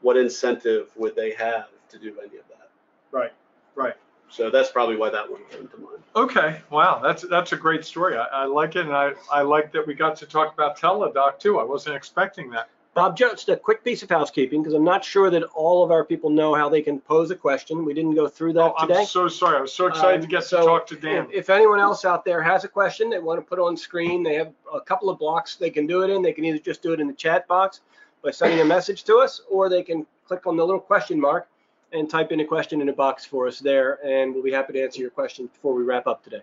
what 0.00 0.16
incentive 0.16 0.90
would 0.96 1.14
they 1.14 1.34
have 1.34 1.68
to 1.90 1.98
do 2.00 2.08
any 2.18 2.36
of 2.36 2.48
that? 2.48 2.68
Right, 3.12 3.32
right. 3.76 3.94
So 4.28 4.50
that's 4.50 4.72
probably 4.72 4.96
why 4.96 5.10
that 5.10 5.30
one 5.30 5.42
came 5.52 5.68
to 5.68 5.76
mind. 5.76 6.02
Okay, 6.16 6.60
wow, 6.70 6.98
that's 7.00 7.22
that's 7.22 7.52
a 7.52 7.56
great 7.56 7.84
story. 7.84 8.18
I, 8.18 8.24
I 8.24 8.44
like 8.46 8.74
it, 8.74 8.86
and 8.86 8.92
I, 8.92 9.12
I 9.30 9.42
like 9.42 9.70
that 9.70 9.86
we 9.86 9.94
got 9.94 10.16
to 10.16 10.26
talk 10.26 10.52
about 10.52 10.76
Teladoc 10.76 11.38
too. 11.38 11.60
I 11.60 11.64
wasn't 11.64 11.94
expecting 11.94 12.50
that. 12.50 12.70
Bob, 12.98 13.16
just 13.16 13.48
a 13.48 13.56
quick 13.56 13.84
piece 13.84 14.02
of 14.02 14.10
housekeeping, 14.10 14.62
because 14.62 14.74
I'm 14.74 14.84
not 14.84 15.04
sure 15.04 15.30
that 15.30 15.42
all 15.54 15.84
of 15.84 15.90
our 15.90 16.04
people 16.04 16.30
know 16.30 16.54
how 16.54 16.68
they 16.68 16.82
can 16.82 17.00
pose 17.00 17.30
a 17.30 17.36
question. 17.36 17.84
We 17.84 17.94
didn't 17.94 18.14
go 18.14 18.28
through 18.28 18.54
that 18.54 18.74
Oh, 18.76 18.86
today. 18.86 19.00
I'm 19.00 19.06
so 19.06 19.28
sorry. 19.28 19.58
I 19.58 19.60
was 19.60 19.72
so 19.72 19.86
excited 19.86 20.18
to 20.22 20.24
Um, 20.24 20.30
get 20.30 20.44
so 20.44 20.60
to 20.60 20.66
talk 20.66 20.86
to 20.88 20.96
Dan. 20.96 21.26
If, 21.30 21.34
if 21.34 21.50
anyone 21.50 21.80
else 21.80 22.04
out 22.04 22.24
there 22.24 22.42
has 22.42 22.64
a 22.64 22.68
question 22.68 23.10
they 23.10 23.18
want 23.18 23.38
to 23.38 23.46
put 23.46 23.58
on 23.58 23.76
screen, 23.76 24.22
they 24.22 24.34
have 24.34 24.52
a 24.72 24.80
couple 24.80 25.10
of 25.10 25.18
blocks 25.18 25.56
they 25.56 25.70
can 25.70 25.86
do 25.86 26.02
it 26.02 26.10
in. 26.10 26.22
They 26.22 26.32
can 26.32 26.44
either 26.44 26.58
just 26.58 26.82
do 26.82 26.92
it 26.92 27.00
in 27.00 27.06
the 27.06 27.12
chat 27.14 27.46
box 27.48 27.80
by 28.22 28.30
sending 28.32 28.60
a 28.60 28.64
message 28.64 29.04
to 29.04 29.18
us, 29.18 29.42
or 29.48 29.68
they 29.68 29.82
can 29.82 30.06
click 30.26 30.46
on 30.46 30.56
the 30.56 30.64
little 30.64 30.80
question 30.80 31.20
mark 31.20 31.48
and 31.92 32.10
type 32.10 32.32
in 32.32 32.40
a 32.40 32.44
question 32.44 32.80
in 32.82 32.88
a 32.88 32.92
box 32.92 33.24
for 33.24 33.46
us 33.46 33.60
there, 33.60 33.98
and 34.04 34.34
we'll 34.34 34.42
be 34.42 34.52
happy 34.52 34.72
to 34.74 34.82
answer 34.82 35.00
your 35.00 35.10
questions 35.10 35.48
before 35.50 35.72
we 35.72 35.84
wrap 35.84 36.06
up 36.06 36.22
today. 36.22 36.42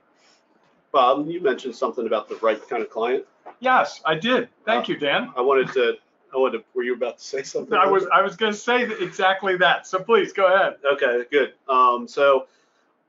Bob, 0.91 1.28
you 1.28 1.41
mentioned 1.41 1.76
something 1.76 2.08
about 2.08 2.30
the 2.30 2.36
right 2.38 2.60
kind 2.70 2.82
of 2.82 2.89
client. 2.89 3.26
Yes, 3.60 4.02
I 4.06 4.15
did. 4.15 4.50
Thank 4.65 4.88
you, 4.88 4.98
Dan. 4.98 5.32
I 5.36 5.41
wanted 5.41 5.72
to, 5.74 5.94
I 6.36 6.38
wanted, 6.38 6.63
were 6.74 6.84
you 6.84 6.95
about 6.95 7.17
to 7.19 7.24
say 7.24 7.43
something? 7.43 7.78
I 7.78 7.88
was 7.88 8.06
I 8.13 8.21
was 8.21 8.36
going 8.36 8.52
to 8.52 8.58
say 8.58 8.84
exactly 8.84 9.56
that. 9.58 9.88
So 9.88 10.00
please 10.00 10.34
go 10.34 10.54
ahead. 10.54 10.76
Okay, 10.93 11.24
good. 11.32 11.54
Um, 11.69 12.08
so 12.08 12.48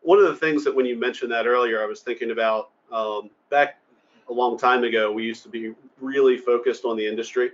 one 0.02 0.18
of 0.18 0.26
the 0.26 0.36
things 0.36 0.62
that 0.64 0.74
when 0.74 0.86
you 0.86 0.96
mentioned 0.96 1.32
that 1.32 1.46
earlier, 1.46 1.82
I 1.82 1.86
was 1.86 2.00
thinking 2.00 2.30
about 2.30 2.70
um, 2.92 3.30
back 3.50 3.80
a 4.28 4.32
long 4.32 4.56
time 4.56 4.84
ago, 4.84 5.10
we 5.10 5.24
used 5.24 5.42
to 5.42 5.48
be 5.48 5.74
really 6.00 6.36
focused 6.36 6.84
on 6.84 6.96
the 6.96 7.06
industry, 7.06 7.50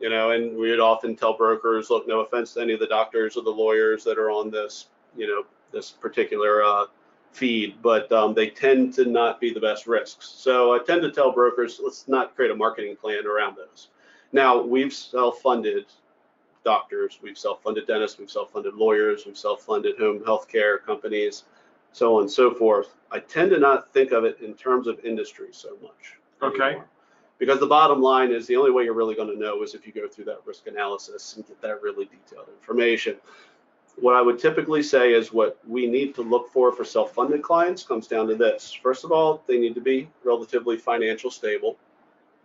you 0.00 0.10
know, 0.10 0.32
and 0.32 0.56
we 0.56 0.70
would 0.70 0.80
often 0.80 1.16
tell 1.16 1.34
brokers, 1.34 1.88
look, 1.88 2.06
no 2.06 2.20
offense 2.20 2.54
to 2.54 2.60
any 2.60 2.74
of 2.74 2.80
the 2.80 2.86
doctors 2.86 3.36
or 3.36 3.42
the 3.42 3.50
lawyers 3.50 4.04
that 4.04 4.18
are 4.18 4.30
on 4.30 4.50
this, 4.50 4.88
you 5.16 5.26
know, 5.26 5.44
this 5.72 5.90
particular 5.90 6.62
uh, 6.62 6.84
feed, 7.32 7.76
but 7.82 8.10
um, 8.12 8.34
they 8.34 8.48
tend 8.48 8.92
to 8.94 9.04
not 9.06 9.40
be 9.40 9.52
the 9.52 9.60
best 9.60 9.86
risks. 9.86 10.28
So 10.28 10.74
I 10.74 10.78
tend 10.78 11.02
to 11.02 11.10
tell 11.10 11.32
brokers, 11.32 11.80
let's 11.82 12.08
not 12.08 12.34
create 12.34 12.50
a 12.50 12.56
marketing 12.56 12.96
plan 12.96 13.26
around 13.26 13.56
those. 13.56 13.88
Now 14.32 14.60
we've 14.60 14.92
self-funded 14.92 15.86
doctors, 16.64 17.20
we've 17.22 17.38
self-funded 17.38 17.86
dentists, 17.86 18.18
we've 18.18 18.30
self-funded 18.30 18.74
lawyers, 18.74 19.24
we've 19.24 19.38
self-funded 19.38 19.98
home 19.98 20.20
healthcare 20.20 20.82
companies, 20.84 21.44
so 21.92 22.16
on 22.16 22.22
and 22.22 22.30
so 22.30 22.52
forth. 22.52 22.94
I 23.10 23.20
tend 23.20 23.50
to 23.52 23.58
not 23.58 23.92
think 23.92 24.12
of 24.12 24.24
it 24.24 24.40
in 24.40 24.54
terms 24.54 24.86
of 24.86 24.98
industry 25.04 25.48
so 25.52 25.76
much. 25.80 26.16
Okay. 26.42 26.64
anymore. 26.64 26.86
Because 27.38 27.60
the 27.60 27.66
bottom 27.66 28.00
line 28.00 28.32
is 28.32 28.46
the 28.46 28.56
only 28.56 28.70
way 28.70 28.84
you're 28.84 28.94
really 28.94 29.14
going 29.14 29.28
to 29.28 29.38
know 29.38 29.62
is 29.62 29.74
if 29.74 29.86
you 29.86 29.92
go 29.92 30.08
through 30.08 30.24
that 30.24 30.40
risk 30.44 30.66
analysis 30.66 31.36
and 31.36 31.46
get 31.46 31.60
that 31.60 31.82
really 31.82 32.06
detailed 32.06 32.48
information. 32.48 33.16
What 33.96 34.14
I 34.14 34.22
would 34.22 34.38
typically 34.38 34.82
say 34.82 35.12
is 35.12 35.32
what 35.32 35.58
we 35.66 35.86
need 35.86 36.14
to 36.16 36.22
look 36.22 36.50
for 36.52 36.72
for 36.72 36.84
self-funded 36.84 37.42
clients 37.42 37.82
comes 37.82 38.06
down 38.06 38.26
to 38.28 38.34
this. 38.34 38.72
First 38.72 39.04
of 39.04 39.12
all, 39.12 39.42
they 39.46 39.58
need 39.58 39.74
to 39.74 39.80
be 39.80 40.08
relatively 40.24 40.76
financial 40.76 41.30
stable 41.30 41.78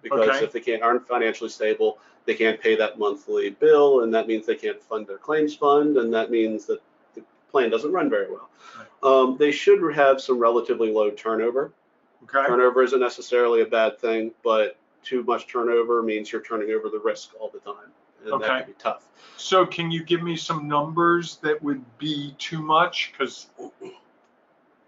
because 0.01 0.27
Okay. 0.29 0.43
if 0.45 0.51
they 0.51 0.59
can't 0.59 0.81
aren't 0.83 1.07
financially 1.07 1.49
stable, 1.49 1.99
they 2.25 2.33
can't 2.35 2.59
pay 2.59 2.75
that 2.75 2.99
monthly 2.99 3.49
bill, 3.49 4.01
and 4.01 4.13
that 4.13 4.27
means 4.27 4.45
they 4.45 4.55
can't 4.55 4.81
fund 4.81 5.07
their 5.07 5.17
claims 5.17 5.55
fund, 5.55 5.97
and 5.97 6.13
that 6.13 6.29
means 6.31 6.65
that 6.65 6.79
the 7.15 7.23
plan 7.51 7.69
doesn't 7.69 7.91
run 7.91 8.09
very 8.09 8.27
well. 8.31 8.49
Um, 9.03 9.37
they 9.37 9.51
should 9.51 9.81
have 9.95 10.21
some 10.21 10.37
relatively 10.37 10.91
low 10.91 11.09
turnover. 11.11 11.71
Okay. 12.23 12.47
Turnover 12.47 12.83
isn't 12.83 12.99
necessarily 12.99 13.61
a 13.61 13.65
bad 13.65 13.97
thing, 13.99 14.31
but 14.43 14.77
too 15.03 15.23
much 15.23 15.47
turnover 15.47 16.03
means 16.03 16.31
you're 16.31 16.41
turning 16.43 16.69
over 16.71 16.89
the 16.89 16.99
risk 16.99 17.31
all 17.39 17.49
the 17.49 17.59
time, 17.59 17.91
and 18.23 18.33
Okay. 18.33 18.47
that 18.47 18.57
can 18.65 18.67
be 18.67 18.77
tough. 18.77 19.07
So 19.37 19.65
can 19.65 19.89
you 19.89 20.03
give 20.03 20.21
me 20.21 20.35
some 20.35 20.67
numbers 20.67 21.37
that 21.37 21.61
would 21.63 21.83
be 21.97 22.35
too 22.37 22.61
much? 22.61 23.11
Because 23.11 23.47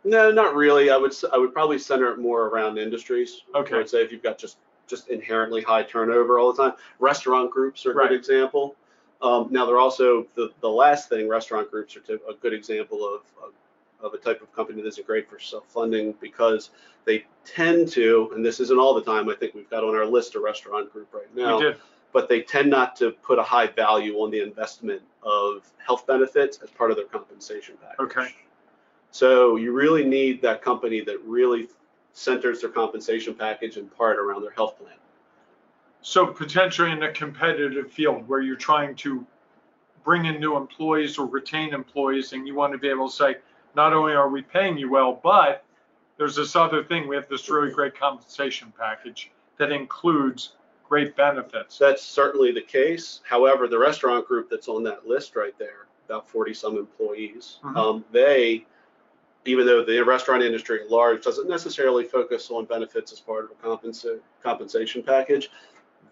No, 0.06 0.32
not 0.32 0.54
really. 0.54 0.90
I 0.90 0.98
would 0.98 1.14
I 1.32 1.38
would 1.38 1.54
probably 1.54 1.80
center 1.80 2.12
it 2.12 2.20
more 2.20 2.48
around 2.48 2.78
industries. 2.78 3.42
Okay. 3.56 3.74
I 3.76 3.78
would 3.78 3.90
say 3.90 4.04
if 4.04 4.12
you've 4.12 4.22
got 4.22 4.38
just 4.38 4.58
just 4.88 5.10
inherently 5.10 5.62
high 5.62 5.84
turnover 5.84 6.40
all 6.40 6.52
the 6.54 6.64
time, 6.64 6.74
restaurant 7.00 7.52
groups 7.52 7.86
are 7.86 7.92
a 7.92 7.96
Right. 7.96 8.10
good 8.10 8.18
example. 8.20 8.76
Um, 9.22 9.48
now 9.52 9.66
they're 9.66 9.80
also 9.80 10.28
the 10.36 10.52
the 10.62 10.70
last 10.70 11.08
thing. 11.10 11.30
Restaurant 11.30 11.72
groups 11.72 11.96
are 11.96 12.02
to, 12.02 12.20
a 12.30 12.34
good 12.42 12.54
example 12.54 13.06
of, 13.06 13.22
of 13.44 13.54
of 14.02 14.14
a 14.14 14.18
type 14.18 14.42
of 14.42 14.54
company 14.54 14.82
that 14.82 14.88
isn't 14.90 15.08
great 15.08 15.30
for 15.30 15.40
self-funding 15.40 16.14
because 16.20 16.72
they 17.06 17.26
tend 17.46 17.88
to, 17.88 18.30
and 18.36 18.46
this 18.46 18.60
isn't 18.60 18.78
all 18.78 18.94
the 18.94 19.02
time. 19.02 19.30
I 19.30 19.36
think 19.36 19.54
we've 19.56 19.70
got 19.70 19.86
on 19.86 19.96
our 19.96 20.06
list 20.06 20.36
a 20.36 20.42
restaurant 20.42 20.92
group 20.92 21.14
right 21.14 21.34
now. 21.34 21.58
we 21.58 21.64
did. 21.64 21.78
but 22.12 22.28
they 22.28 22.42
tend 22.42 22.70
not 22.70 22.98
to 22.98 23.12
put 23.12 23.40
a 23.40 23.44
high 23.44 23.68
value 23.68 24.16
on 24.18 24.30
the 24.30 24.42
investment 24.42 25.02
of 25.24 25.72
health 25.78 26.06
benefits 26.06 26.60
as 26.62 26.70
part 26.70 26.92
of 26.92 26.98
their 26.98 27.06
compensation 27.06 27.76
package. 27.82 28.00
Okay. 28.18 28.36
So 29.12 29.56
you 29.56 29.72
really 29.72 30.04
need 30.04 30.42
that 30.42 30.62
company 30.62 31.00
that 31.02 31.22
really 31.24 31.70
centers 32.14 32.62
their 32.62 32.70
compensation 32.70 33.34
package 33.34 33.78
in 33.78 33.88
part 33.88 34.18
around 34.18 34.42
their 34.44 34.52
health 34.52 34.78
plan. 34.78 34.94
So 36.02 36.28
potentially 36.28 36.92
in 36.92 37.02
a 37.04 37.12
competitive 37.12 37.92
field 37.92 38.28
where 38.28 38.42
you're 38.42 38.56
trying 38.56 38.96
to 38.98 39.26
bring 40.04 40.26
in 40.26 40.40
new 40.40 40.56
employees 40.56 41.18
or 41.18 41.26
retain 41.26 41.74
employees, 41.74 42.34
and 42.34 42.46
you 42.48 42.54
want 42.56 42.74
to 42.74 42.78
be 42.78 42.90
able 42.90 43.10
to 43.10 43.16
say, 43.16 43.38
not 43.76 43.94
only 43.94 44.14
are 44.14 44.30
we 44.30 44.42
paying 44.42 44.78
you 44.78 44.90
well, 44.90 45.20
but 45.24 45.64
there's 46.18 46.36
this 46.36 46.56
other 46.56 46.84
thing. 46.84 47.08
We 47.08 47.16
have 47.16 47.28
this 47.30 47.50
really 47.50 47.72
great 47.72 47.98
compensation 47.98 48.72
package 48.78 49.32
that 49.58 49.72
includes 49.72 50.56
great 50.88 51.16
benefits. 51.16 51.78
That's 51.80 52.04
certainly 52.04 52.52
the 52.52 52.62
case. 52.62 53.22
However, 53.28 53.68
the 53.68 53.80
restaurant 53.80 54.28
group 54.28 54.50
that's 54.50 54.68
on 54.68 54.84
that 54.84 55.08
list 55.08 55.36
right 55.36 55.58
there, 55.58 55.88
about 56.08 56.30
40 56.30 56.54
some 56.54 56.78
employees, 56.78 57.60
Mhm. 57.64 57.78
um, 57.78 58.06
they, 58.12 58.66
even 59.46 59.66
though 59.66 59.84
the 59.84 60.00
restaurant 60.02 60.44
industry 60.44 60.82
at 60.82 60.90
large 60.90 61.24
doesn't 61.24 61.50
necessarily 61.50 62.04
focus 62.04 62.50
on 62.50 62.66
benefits 62.66 63.12
as 63.12 63.20
part 63.20 63.46
of 63.46 63.52
a 63.52 63.56
compensa- 63.56 64.20
compensation 64.42 65.04
package, 65.04 65.50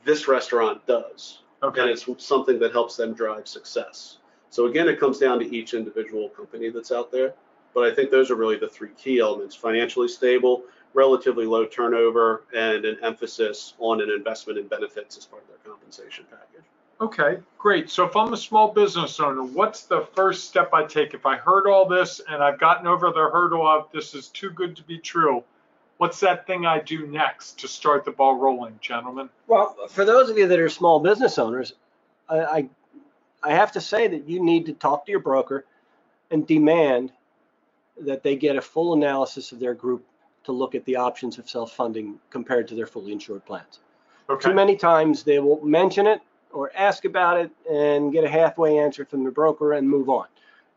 this 0.03 0.27
restaurant 0.27 0.85
does. 0.85 1.39
and 1.81 1.91
it's 1.91 2.25
something 2.25 2.59
that 2.59 2.71
helps 2.71 2.97
them 2.97 3.13
drive 3.13 3.47
success. 3.47 4.17
So 4.49 4.65
again, 4.65 4.89
it 4.89 4.99
comes 4.99 5.19
down 5.19 5.39
to 5.39 5.55
each 5.55 5.73
individual 5.73 6.29
company 6.29 6.69
that's 6.69 6.91
out 6.91 7.11
there. 7.11 7.35
But 7.73 7.85
I 7.85 7.95
think 7.95 8.11
those 8.11 8.29
are 8.31 8.35
really 8.35 8.57
the 8.57 8.67
three 8.67 8.89
key 8.97 9.19
elements: 9.19 9.55
financially 9.55 10.09
stable, 10.09 10.63
relatively 10.93 11.45
low 11.45 11.65
turnover, 11.65 12.43
and 12.53 12.83
an 12.83 12.97
emphasis 13.01 13.75
on 13.79 14.01
an 14.01 14.09
investment 14.09 14.59
in 14.59 14.67
benefits 14.67 15.17
as 15.17 15.25
part 15.25 15.43
of 15.43 15.47
their 15.49 15.57
compensation 15.71 16.25
package. 16.29 16.65
Okay, 17.01 17.39
great. 17.57 17.89
So 17.89 18.05
if 18.05 18.15
I'm 18.15 18.31
a 18.31 18.37
small 18.37 18.71
business 18.71 19.19
owner, 19.19 19.43
what's 19.43 19.85
the 19.85 20.01
first 20.15 20.47
step 20.47 20.71
I 20.71 20.85
take? 20.85 21.15
If 21.15 21.25
I 21.25 21.35
heard 21.35 21.65
all 21.67 21.87
this 21.87 22.21
and 22.29 22.43
I've 22.43 22.59
gotten 22.59 22.85
over 22.85 23.07
the 23.07 23.27
hurdle 23.31 23.67
of 23.67 23.87
this 23.91 24.13
is 24.13 24.27
too 24.27 24.51
good 24.51 24.75
to 24.75 24.83
be 24.83 24.99
true, 24.99 25.43
what's 25.97 26.19
that 26.19 26.45
thing 26.45 26.67
I 26.67 26.79
do 26.79 27.07
next 27.07 27.59
to 27.59 27.67
start 27.67 28.05
the 28.05 28.11
ball 28.11 28.35
rolling, 28.35 28.77
gentlemen? 28.81 29.29
Well, 29.47 29.75
for 29.89 30.05
those 30.05 30.29
of 30.29 30.37
you 30.37 30.47
that 30.47 30.59
are 30.59 30.69
small 30.69 30.99
business 30.99 31.39
owners, 31.39 31.73
I, 32.29 32.39
I, 32.39 32.69
I 33.41 33.53
have 33.53 33.71
to 33.71 33.81
say 33.81 34.07
that 34.07 34.29
you 34.29 34.43
need 34.43 34.67
to 34.67 34.73
talk 34.73 35.07
to 35.07 35.11
your 35.11 35.21
broker 35.21 35.65
and 36.29 36.45
demand 36.45 37.11
that 37.99 38.21
they 38.21 38.35
get 38.35 38.57
a 38.57 38.61
full 38.61 38.93
analysis 38.93 39.51
of 39.51 39.59
their 39.59 39.73
group 39.73 40.05
to 40.43 40.51
look 40.51 40.75
at 40.75 40.85
the 40.85 40.97
options 40.97 41.39
of 41.39 41.49
self-funding 41.49 42.19
compared 42.29 42.67
to 42.67 42.75
their 42.75 42.87
fully 42.87 43.11
insured 43.11 43.43
plans. 43.45 43.79
Okay. 44.29 44.49
Too 44.49 44.55
many 44.55 44.75
times 44.75 45.23
they 45.23 45.39
will 45.39 45.65
mention 45.65 46.05
it 46.05 46.21
or 46.53 46.71
ask 46.75 47.05
about 47.05 47.37
it 47.37 47.51
and 47.69 48.11
get 48.11 48.23
a 48.23 48.29
halfway 48.29 48.77
answer 48.77 49.05
from 49.05 49.23
the 49.23 49.31
broker 49.31 49.73
and 49.73 49.89
move 49.89 50.09
on. 50.09 50.27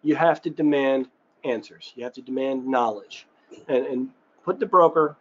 You 0.02 0.16
have 0.16 0.42
to 0.42 0.50
demand 0.50 1.08
answers. 1.44 1.92
You 1.96 2.04
have 2.04 2.12
to 2.14 2.22
demand 2.22 2.66
knowledge 2.66 3.26
and, 3.68 3.86
and 3.86 4.10
put 4.44 4.60
the 4.60 4.66
broker 4.66 5.16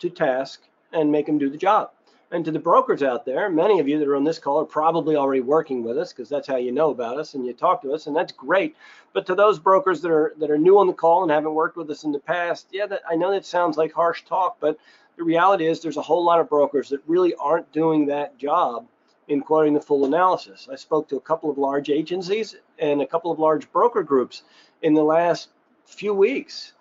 to 0.00 0.10
task 0.10 0.62
and 0.92 1.10
make 1.10 1.26
them 1.26 1.38
do 1.38 1.50
the 1.50 1.58
job. 1.58 1.90
And 2.30 2.44
to 2.44 2.50
the 2.50 2.58
brokers 2.58 3.02
out 3.02 3.24
there, 3.24 3.48
many 3.48 3.80
of 3.80 3.88
you 3.88 3.98
that 3.98 4.06
are 4.06 4.16
on 4.16 4.24
this 4.24 4.38
call 4.38 4.60
are 4.60 4.66
probably 4.66 5.16
already 5.16 5.40
working 5.40 5.82
with 5.82 5.96
us 5.96 6.12
because 6.12 6.28
that's 6.28 6.46
how 6.46 6.56
you 6.56 6.72
know 6.72 6.90
about 6.90 7.18
us 7.18 7.32
and 7.32 7.46
you 7.46 7.54
talk 7.54 7.80
to 7.82 7.94
us, 7.94 8.06
and 8.06 8.14
that's 8.14 8.32
great. 8.32 8.76
But 9.14 9.24
to 9.26 9.34
those 9.34 9.58
brokers 9.58 10.02
that 10.02 10.10
are 10.10 10.34
that 10.36 10.50
are 10.50 10.58
new 10.58 10.78
on 10.78 10.86
the 10.86 10.92
call 10.92 11.22
and 11.22 11.32
haven't 11.32 11.54
worked 11.54 11.78
with 11.78 11.88
us 11.88 12.04
in 12.04 12.12
the 12.12 12.18
past, 12.18 12.66
yeah, 12.70 12.86
that, 12.86 13.00
I 13.08 13.16
know 13.16 13.30
that 13.30 13.46
sounds 13.46 13.78
like 13.78 13.94
harsh 13.94 14.24
talk, 14.24 14.58
but 14.60 14.78
the 15.16 15.24
reality 15.24 15.66
is 15.66 15.80
there's 15.80 15.96
a 15.96 16.02
whole 16.02 16.22
lot 16.22 16.38
of 16.38 16.50
brokers 16.50 16.90
that 16.90 17.00
really 17.06 17.34
aren't 17.36 17.72
doing 17.72 18.06
that 18.06 18.36
job 18.36 18.86
in 19.28 19.42
quoting 19.42 19.74
the 19.74 19.80
full 19.80 20.04
analysis. 20.04 20.68
I 20.70 20.76
spoke 20.76 21.08
to 21.08 21.16
a 21.16 21.20
couple 21.20 21.50
of 21.50 21.58
large 21.58 21.90
agencies 21.90 22.56
and 22.78 23.00
a 23.02 23.06
couple 23.06 23.30
of 23.30 23.38
large 23.38 23.70
broker 23.72 24.02
groups 24.02 24.42
in 24.82 24.94
the 24.94 25.02
last 25.02 25.50
few 25.84 26.14
weeks, 26.14 26.72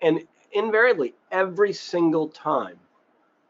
and 0.00 0.22
invariably 0.52 1.14
every 1.30 1.72
single 1.72 2.28
time 2.28 2.78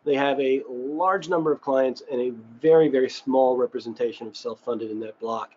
they 0.04 0.14
have 0.14 0.40
a 0.40 0.62
large 0.68 1.28
number 1.28 1.52
of 1.52 1.60
clients 1.60 2.02
and 2.10 2.20
a 2.20 2.30
very 2.60 2.88
very 2.88 3.10
small 3.10 3.56
representation 3.56 4.26
of 4.26 4.36
self-funded 4.36 4.90
in 4.90 5.00
that 5.00 5.18
block. 5.20 5.52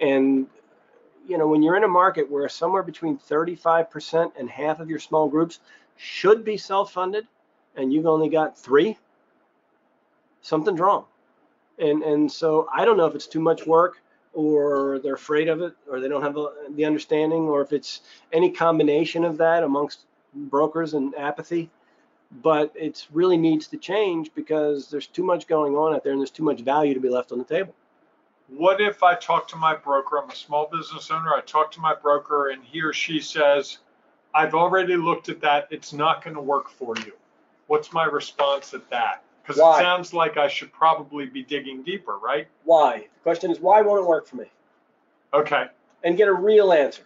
And 0.00 0.46
you 1.26 1.38
know 1.38 1.48
when 1.48 1.62
you're 1.62 1.76
in 1.76 1.84
a 1.84 1.88
market 1.88 2.30
where 2.30 2.48
somewhere 2.48 2.82
between 2.82 3.18
35% 3.18 4.32
and 4.38 4.48
half 4.48 4.78
of 4.78 4.88
your 4.88 4.98
small 4.98 5.28
groups 5.28 5.60
should 5.96 6.44
be 6.44 6.56
self-funded 6.56 7.26
and 7.76 7.92
you've 7.92 8.06
only 8.06 8.28
got 8.28 8.58
three 8.58 8.98
something's 10.42 10.80
wrong 10.80 11.06
and 11.78 12.02
and 12.02 12.30
so 12.30 12.68
i 12.72 12.84
don't 12.84 12.96
know 12.96 13.06
if 13.06 13.14
it's 13.14 13.26
too 13.26 13.40
much 13.40 13.66
work 13.66 14.00
or 14.32 14.98
they're 15.00 15.14
afraid 15.14 15.48
of 15.48 15.60
it 15.60 15.74
or 15.88 16.00
they 16.00 16.08
don't 16.08 16.22
have 16.22 16.36
the 16.76 16.84
understanding 16.84 17.42
or 17.42 17.60
if 17.62 17.72
it's 17.72 18.00
any 18.32 18.50
combination 18.50 19.24
of 19.24 19.36
that 19.36 19.62
amongst 19.62 20.06
brokers 20.34 20.94
and 20.94 21.14
apathy 21.14 21.70
but 22.42 22.72
it 22.74 23.06
really 23.12 23.36
needs 23.36 23.66
to 23.68 23.76
change 23.76 24.30
because 24.34 24.88
there's 24.90 25.06
too 25.06 25.22
much 25.22 25.46
going 25.46 25.74
on 25.74 25.94
out 25.94 26.02
there 26.02 26.12
and 26.12 26.20
there's 26.20 26.30
too 26.30 26.42
much 26.42 26.60
value 26.60 26.94
to 26.94 27.00
be 27.00 27.08
left 27.08 27.32
on 27.32 27.38
the 27.38 27.44
table. 27.44 27.74
What 28.48 28.80
if 28.80 29.02
I 29.02 29.14
talk 29.14 29.48
to 29.48 29.56
my 29.56 29.74
broker? 29.74 30.18
I'm 30.18 30.30
a 30.30 30.34
small 30.34 30.68
business 30.70 31.10
owner. 31.10 31.32
I 31.34 31.40
talk 31.40 31.70
to 31.72 31.80
my 31.80 31.94
broker 31.94 32.50
and 32.50 32.62
he 32.62 32.82
or 32.82 32.92
she 32.92 33.20
says, 33.20 33.78
I've 34.34 34.54
already 34.54 34.96
looked 34.96 35.28
at 35.28 35.40
that. 35.40 35.68
It's 35.70 35.92
not 35.92 36.24
going 36.24 36.34
to 36.34 36.42
work 36.42 36.68
for 36.68 36.96
you. 36.98 37.12
What's 37.68 37.92
my 37.92 38.04
response 38.04 38.74
at 38.74 38.88
that? 38.90 39.23
Because 39.46 39.60
Why? 39.60 39.78
it 39.78 39.82
sounds 39.82 40.14
like 40.14 40.36
I 40.38 40.48
should 40.48 40.72
probably 40.72 41.26
be 41.26 41.42
digging 41.42 41.82
deeper, 41.82 42.16
right? 42.18 42.48
Why? 42.64 42.98
The 42.98 43.22
question 43.22 43.50
is, 43.50 43.60
why 43.60 43.82
won't 43.82 44.00
it 44.02 44.06
work 44.08 44.26
for 44.26 44.36
me? 44.36 44.46
Okay. 45.34 45.66
and 46.04 46.16
get 46.16 46.28
a 46.28 46.32
real 46.32 46.72
answer 46.72 47.02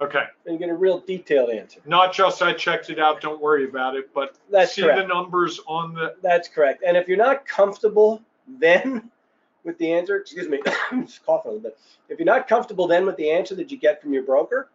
Okay, 0.00 0.24
and 0.46 0.58
get 0.58 0.68
a 0.68 0.74
real 0.74 0.98
detailed 1.00 1.50
answer. 1.50 1.80
not 1.84 2.12
just 2.12 2.42
I 2.42 2.52
checked 2.54 2.90
it 2.90 2.98
out, 2.98 3.20
don't 3.20 3.40
worry 3.40 3.64
about 3.68 3.94
it, 3.96 4.12
but 4.14 4.36
That's 4.50 4.74
see 4.74 4.82
correct. 4.82 5.00
the 5.00 5.06
numbers 5.06 5.60
on 5.66 5.94
the, 5.94 6.14
That's 6.22 6.48
correct. 6.48 6.82
And 6.86 6.96
if 6.96 7.06
you're 7.08 7.18
not 7.18 7.46
comfortable 7.46 8.20
then 8.58 9.10
with 9.64 9.78
the 9.78 9.92
answer, 9.92 10.16
excuse 10.16 10.48
me, 10.48 10.60
I'm 10.90 11.06
just 11.06 11.24
coughing 11.26 11.50
a 11.50 11.54
little 11.54 11.70
bit. 11.70 11.78
If 12.08 12.18
you're 12.18 12.26
not 12.26 12.48
comfortable 12.48 12.86
then 12.88 13.04
with 13.06 13.16
the 13.16 13.30
answer 13.30 13.54
that 13.56 13.70
you 13.70 13.76
get 13.78 14.00
from 14.02 14.12
your 14.12 14.22
broker, 14.24 14.68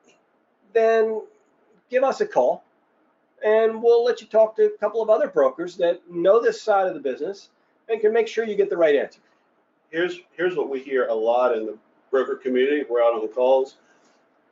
then 0.73 1.21
give 1.89 2.03
us 2.03 2.21
a 2.21 2.25
call 2.27 2.63
and 3.43 3.82
we'll 3.82 4.04
let 4.04 4.21
you 4.21 4.28
talk 4.28 4.56
to 4.56 4.65
a 4.65 4.78
couple 4.78 5.02
of 5.02 5.10
other 5.10 5.28
brokers 5.28 5.76
that 5.78 6.02
know 6.10 6.41
this 6.41 6.62
side 6.62 6.88
of 6.88 6.93
the 6.93 7.00
business 7.00 7.50
and 7.89 8.02
can 8.02 8.13
make 8.13 8.28
sure 8.28 8.45
you 8.45 8.56
get 8.56 8.69
the 8.69 8.78
right 8.78 8.95
answer. 8.95 9.19
here's 9.91 10.19
here's 10.36 10.56
what 10.56 10.69
we 10.69 10.80
hear 10.80 11.08
a 11.08 11.13
lot 11.13 11.56
in 11.56 11.65
the 11.65 11.78
broker 12.12 12.36
community. 12.36 12.84
We're 12.89 13.04
out 13.04 13.13
on 13.13 13.21
the 13.21 13.28
calls. 13.28 13.76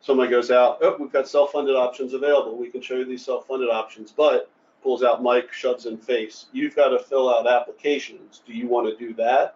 Somebody 0.01 0.29
goes 0.29 0.51
out, 0.51 0.77
oh, 0.81 0.97
we've 0.99 1.11
got 1.11 1.27
self-funded 1.27 1.75
options 1.75 2.13
available. 2.13 2.55
We 2.55 2.69
can 2.69 2.81
show 2.81 2.95
you 2.95 3.05
these 3.05 3.25
self-funded 3.25 3.69
options, 3.69 4.11
but 4.11 4.51
pulls 4.83 5.03
out 5.03 5.23
mic, 5.23 5.51
shoves 5.51 5.87
in 5.87 5.97
face. 5.97 6.45
You've 6.51 6.75
got 6.75 6.89
to 6.89 6.99
fill 6.99 7.33
out 7.33 7.47
applications. 7.47 8.43
Do 8.45 8.53
you 8.53 8.67
want 8.67 8.87
to 8.87 8.95
do 9.03 9.15
that? 9.15 9.55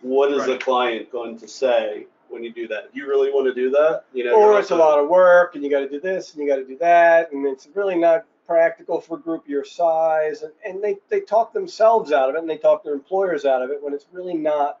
What 0.00 0.32
is 0.32 0.44
the 0.46 0.58
client 0.58 1.12
going 1.12 1.38
to 1.38 1.46
say 1.46 2.06
when 2.32 2.42
you 2.42 2.52
do 2.52 2.66
that? 2.68 2.90
You 2.92 3.06
really 3.06 3.30
want 3.30 3.46
to 3.46 3.54
do 3.54 3.70
that? 3.70 4.04
You 4.12 4.24
know, 4.24 4.34
Or 4.34 4.58
it's 4.58 4.70
a 4.70 4.76
lot 4.76 4.98
of 4.98 5.08
work 5.08 5.54
and 5.54 5.62
you 5.62 5.70
got 5.70 5.80
to 5.80 5.88
do 5.88 6.00
this 6.00 6.32
and 6.32 6.42
you 6.42 6.48
got 6.48 6.56
to 6.56 6.64
do 6.64 6.76
that 6.78 7.32
and 7.32 7.46
it's 7.46 7.68
really 7.74 7.96
not 7.96 8.24
practical 8.46 9.00
for 9.00 9.16
a 9.16 9.20
group 9.20 9.48
your 9.48 9.64
size 9.64 10.42
and, 10.42 10.52
and 10.64 10.82
they, 10.82 10.96
they 11.08 11.20
talk 11.20 11.52
themselves 11.52 12.10
out 12.12 12.28
of 12.28 12.34
it 12.34 12.40
and 12.40 12.50
they 12.50 12.58
talk 12.58 12.82
their 12.82 12.94
employers 12.94 13.44
out 13.44 13.62
of 13.62 13.70
it 13.70 13.82
when 13.82 13.94
it's 13.94 14.06
really 14.12 14.34
not 14.34 14.80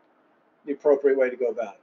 the 0.66 0.72
appropriate 0.72 1.18
way 1.18 1.30
to 1.30 1.36
go 1.36 1.46
about 1.48 1.74
it. 1.74 1.80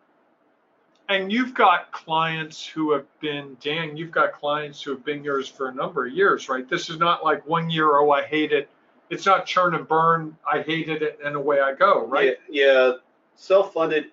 and 1.10 1.32
you've 1.32 1.54
got 1.54 1.92
clients 1.92 2.66
who 2.66 2.92
have 2.92 3.06
been, 3.20 3.58
Dan, 3.62 3.98
you've 3.98 4.12
got 4.12 4.34
clients 4.34 4.82
who 4.82 4.92
have 4.92 5.04
been 5.04 5.24
yours 5.24 5.48
for 5.48 5.70
a 5.70 5.74
number 5.74 6.06
of 6.06 6.14
years, 6.14 6.50
right? 6.50 6.70
This 6.70 6.90
is 6.90 6.98
not 7.00 7.24
like 7.24 7.46
one 7.48 7.70
year, 7.70 7.98
oh, 7.98 8.12
I 8.12 8.24
hate 8.24 8.52
it. 8.52 8.70
It's 9.10 9.26
not 9.26 9.48
churn 9.48 9.74
and 9.74 9.88
burn, 9.88 10.38
I 10.52 10.62
hated 10.62 11.02
it, 11.02 11.20
and 11.26 11.36
away 11.36 11.62
I 11.62 11.74
go, 11.74 12.06
right? 12.06 12.38
Yeah, 12.48 12.66
yeah, 12.66 12.92
self-funded 13.36 14.12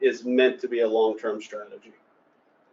is 0.00 0.24
meant 0.24 0.60
to 0.60 0.68
be 0.68 0.80
a 0.80 0.88
long-term 0.88 1.42
strategy. 1.42 1.92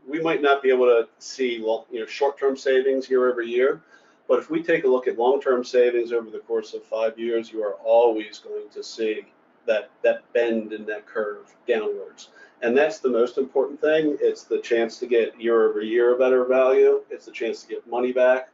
We 0.07 0.21
might 0.21 0.41
not 0.41 0.61
be 0.61 0.69
able 0.69 0.85
to 0.85 1.07
see, 1.19 1.55
you 1.55 1.85
know, 1.91 2.05
short-term 2.05 2.57
savings 2.57 3.09
year 3.09 3.29
over 3.29 3.41
year, 3.41 3.81
but 4.27 4.39
if 4.39 4.49
we 4.49 4.61
take 4.61 4.83
a 4.83 4.87
look 4.87 5.07
at 5.07 5.17
long-term 5.17 5.63
savings 5.63 6.11
over 6.11 6.29
the 6.29 6.39
course 6.39 6.73
of 6.73 6.83
five 6.83 7.17
years, 7.17 7.51
you 7.51 7.63
are 7.63 7.75
always 7.83 8.39
going 8.39 8.69
to 8.69 8.83
see 8.83 9.25
that 9.65 9.89
that 10.03 10.21
bend 10.33 10.73
in 10.73 10.85
that 10.85 11.05
curve 11.07 11.55
downwards. 11.67 12.29
And 12.61 12.77
that's 12.77 12.99
the 12.99 13.09
most 13.09 13.37
important 13.37 13.81
thing. 13.81 14.17
It's 14.21 14.43
the 14.43 14.59
chance 14.59 14.99
to 14.99 15.07
get 15.07 15.39
year 15.39 15.69
over 15.69 15.81
year 15.81 16.15
a 16.15 16.17
better 16.17 16.45
value. 16.45 17.01
It's 17.09 17.25
the 17.25 17.31
chance 17.31 17.63
to 17.63 17.67
get 17.67 17.87
money 17.87 18.11
back, 18.11 18.49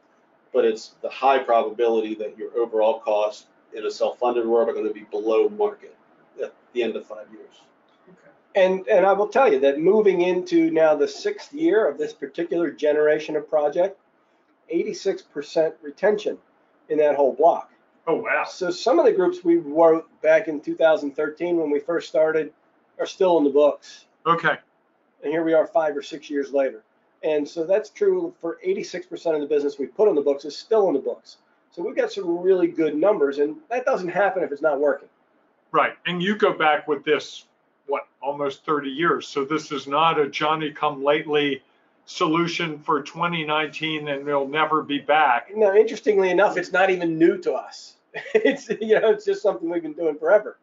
but 0.52 0.64
it's 0.64 0.94
the 1.02 1.10
high 1.10 1.38
probability 1.38 2.14
that 2.16 2.36
your 2.36 2.56
overall 2.58 3.00
costs 3.00 3.46
in 3.74 3.86
a 3.86 3.90
self-funded 3.90 4.46
world 4.46 4.68
are 4.68 4.72
going 4.72 4.88
to 4.88 4.92
be 4.92 5.06
below 5.10 5.48
market 5.48 5.96
at 6.42 6.52
the 6.72 6.82
end 6.82 6.96
of 6.96 7.06
five 7.06 7.26
years. 7.30 7.60
And, 8.54 8.86
and 8.86 9.06
I 9.06 9.12
will 9.12 9.28
tell 9.28 9.50
you 9.50 9.60
that 9.60 9.78
moving 9.78 10.20
into 10.20 10.70
now 10.70 10.94
the 10.94 11.08
sixth 11.08 11.52
year 11.52 11.88
of 11.88 11.96
this 11.96 12.12
particular 12.12 12.70
generation 12.70 13.36
of 13.36 13.48
project, 13.48 13.98
86% 14.72 15.72
retention 15.82 16.38
in 16.88 16.98
that 16.98 17.16
whole 17.16 17.34
block. 17.34 17.70
Oh, 18.06 18.16
wow. 18.16 18.44
So 18.44 18.70
some 18.70 18.98
of 18.98 19.04
the 19.04 19.12
groups 19.12 19.44
we 19.44 19.56
wrote 19.56 20.08
back 20.22 20.48
in 20.48 20.60
2013 20.60 21.56
when 21.56 21.70
we 21.70 21.78
first 21.80 22.08
started 22.08 22.52
are 22.98 23.06
still 23.06 23.38
in 23.38 23.44
the 23.44 23.50
books. 23.50 24.06
Okay, 24.26 24.56
And 25.22 25.32
here 25.32 25.44
we 25.44 25.52
are 25.52 25.66
five 25.66 25.96
or 25.96 26.02
six 26.02 26.28
years 26.30 26.52
later. 26.52 26.82
And 27.22 27.48
so 27.48 27.64
that's 27.64 27.90
true 27.90 28.34
for 28.40 28.58
86% 28.66 29.34
of 29.34 29.40
the 29.40 29.46
business 29.46 29.78
we 29.78 29.86
put 29.86 30.08
on 30.08 30.14
the 30.14 30.20
books 30.20 30.44
is 30.44 30.56
still 30.56 30.88
in 30.88 30.94
the 30.94 31.00
books. 31.00 31.38
So 31.70 31.82
we've 31.82 31.96
got 31.96 32.12
some 32.12 32.38
really 32.38 32.68
good 32.68 32.94
numbers, 32.96 33.38
and 33.38 33.56
that 33.70 33.84
doesn't 33.84 34.08
happen 34.08 34.42
if 34.42 34.52
it's 34.52 34.62
not 34.62 34.78
working. 34.78 35.08
right. 35.70 35.94
And 36.06 36.22
you 36.22 36.36
go 36.36 36.52
back 36.52 36.86
with 36.86 37.04
this, 37.04 37.46
what, 37.92 38.08
almost 38.22 38.64
30 38.64 38.88
years. 38.88 39.28
So 39.28 39.44
this 39.44 39.70
is 39.70 39.86
not 39.86 40.18
a 40.18 40.26
Johnny 40.26 40.70
come 40.70 41.04
lately 41.04 41.62
solution 42.06 42.78
for 42.78 43.02
2019 43.02 44.08
and 44.08 44.26
they'll 44.26 44.48
never 44.48 44.82
be 44.82 44.98
back. 44.98 45.54
No, 45.54 45.76
interestingly 45.76 46.30
enough, 46.30 46.56
it's 46.56 46.72
not 46.72 46.88
even 46.88 47.18
new 47.18 47.36
to 47.42 47.52
us. 47.52 47.96
It's 48.34 48.68
you 48.68 48.98
know, 48.98 49.10
it's 49.10 49.26
just 49.26 49.42
something 49.42 49.68
we've 49.68 49.82
been 49.82 49.92
doing 49.92 50.18
forever. 50.18 50.56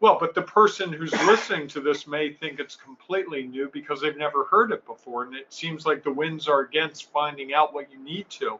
Well, 0.00 0.18
but 0.18 0.34
the 0.34 0.42
person 0.42 0.92
who's 0.92 1.12
listening 1.12 1.68
to 1.68 1.80
this 1.80 2.08
may 2.08 2.32
think 2.32 2.58
it's 2.58 2.74
completely 2.74 3.44
new 3.44 3.70
because 3.72 4.00
they've 4.00 4.16
never 4.16 4.44
heard 4.44 4.72
it 4.72 4.84
before. 4.84 5.22
And 5.24 5.34
it 5.36 5.52
seems 5.52 5.86
like 5.86 6.02
the 6.02 6.12
winds 6.12 6.48
are 6.48 6.60
against 6.60 7.12
finding 7.12 7.54
out 7.54 7.72
what 7.72 7.90
you 7.92 7.98
need 7.98 8.28
to. 8.30 8.58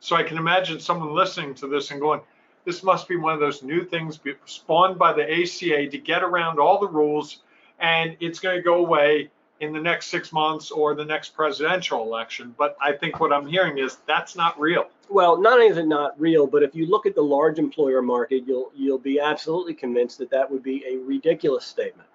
So 0.00 0.16
I 0.16 0.24
can 0.24 0.36
imagine 0.36 0.80
someone 0.80 1.14
listening 1.14 1.54
to 1.56 1.68
this 1.68 1.92
and 1.92 2.00
going, 2.00 2.20
this 2.64 2.82
must 2.82 3.08
be 3.08 3.16
one 3.16 3.34
of 3.34 3.40
those 3.40 3.62
new 3.62 3.84
things 3.84 4.20
spawned 4.46 4.98
by 4.98 5.12
the 5.12 5.22
ACA 5.22 5.88
to 5.88 5.98
get 5.98 6.22
around 6.22 6.58
all 6.58 6.78
the 6.78 6.88
rules, 6.88 7.38
and 7.82 8.16
it's 8.20 8.38
going 8.38 8.56
to 8.56 8.62
go 8.62 8.76
away 8.76 9.30
in 9.60 9.72
the 9.72 9.80
next 9.80 10.06
six 10.06 10.32
months 10.32 10.70
or 10.70 10.94
the 10.94 11.04
next 11.04 11.34
presidential 11.36 12.02
election. 12.02 12.54
But 12.56 12.76
I 12.80 12.92
think 12.92 13.20
what 13.20 13.32
I'm 13.32 13.46
hearing 13.46 13.78
is 13.78 13.98
that's 14.06 14.34
not 14.34 14.58
real. 14.58 14.86
Well, 15.08 15.40
not 15.40 15.54
only 15.54 15.66
is 15.66 15.76
it 15.76 15.86
not 15.86 16.18
real, 16.18 16.46
but 16.46 16.62
if 16.62 16.74
you 16.74 16.86
look 16.86 17.06
at 17.06 17.14
the 17.14 17.22
large 17.22 17.58
employer 17.58 18.00
market, 18.02 18.44
you'll 18.46 18.72
you'll 18.74 18.98
be 18.98 19.20
absolutely 19.20 19.74
convinced 19.74 20.18
that 20.18 20.30
that 20.30 20.50
would 20.50 20.62
be 20.62 20.84
a 20.86 20.96
ridiculous 21.04 21.66
statement, 21.66 22.08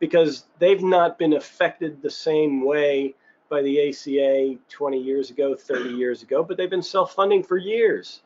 because 0.00 0.44
they've 0.58 0.82
not 0.82 1.18
been 1.18 1.34
affected 1.34 2.02
the 2.02 2.10
same 2.10 2.64
way 2.64 3.14
by 3.48 3.62
the 3.62 3.88
ACA 3.88 4.58
20 4.68 4.98
years 4.98 5.30
ago, 5.30 5.54
30 5.54 5.90
years 5.90 6.22
ago, 6.22 6.42
but 6.42 6.56
they've 6.56 6.70
been 6.70 6.82
self-funding 6.82 7.42
for 7.42 7.58
years. 7.58 8.22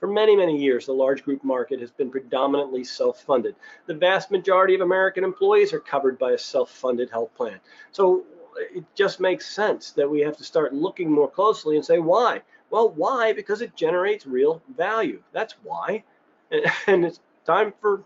For 0.00 0.06
many, 0.06 0.34
many 0.34 0.56
years, 0.56 0.86
the 0.86 0.92
large 0.92 1.22
group 1.24 1.44
market 1.44 1.78
has 1.80 1.90
been 1.90 2.10
predominantly 2.10 2.84
self-funded. 2.84 3.54
The 3.86 3.94
vast 3.94 4.30
majority 4.30 4.74
of 4.74 4.80
American 4.80 5.24
employees 5.24 5.74
are 5.74 5.80
covered 5.80 6.18
by 6.18 6.32
a 6.32 6.38
self-funded 6.38 7.10
health 7.10 7.34
plan. 7.34 7.60
So 7.92 8.24
it 8.56 8.84
just 8.94 9.20
makes 9.20 9.46
sense 9.46 9.90
that 9.92 10.08
we 10.08 10.20
have 10.20 10.38
to 10.38 10.44
start 10.44 10.72
looking 10.72 11.10
more 11.10 11.30
closely 11.30 11.76
and 11.76 11.84
say 11.84 11.98
why. 11.98 12.40
Well, 12.70 12.88
why? 12.90 13.34
Because 13.34 13.60
it 13.60 13.76
generates 13.76 14.26
real 14.26 14.62
value. 14.74 15.22
That's 15.32 15.54
why. 15.62 16.02
And, 16.50 16.64
and 16.86 17.04
it's 17.04 17.20
time 17.44 17.74
for 17.80 18.02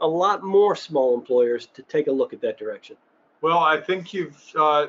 a 0.00 0.06
lot 0.06 0.44
more 0.44 0.76
small 0.76 1.14
employers 1.14 1.66
to 1.74 1.82
take 1.82 2.06
a 2.06 2.12
look 2.12 2.32
at 2.32 2.40
that 2.42 2.58
direction. 2.58 2.96
Well, 3.40 3.58
I 3.58 3.80
think 3.80 4.14
you've 4.14 4.40
uh, 4.56 4.86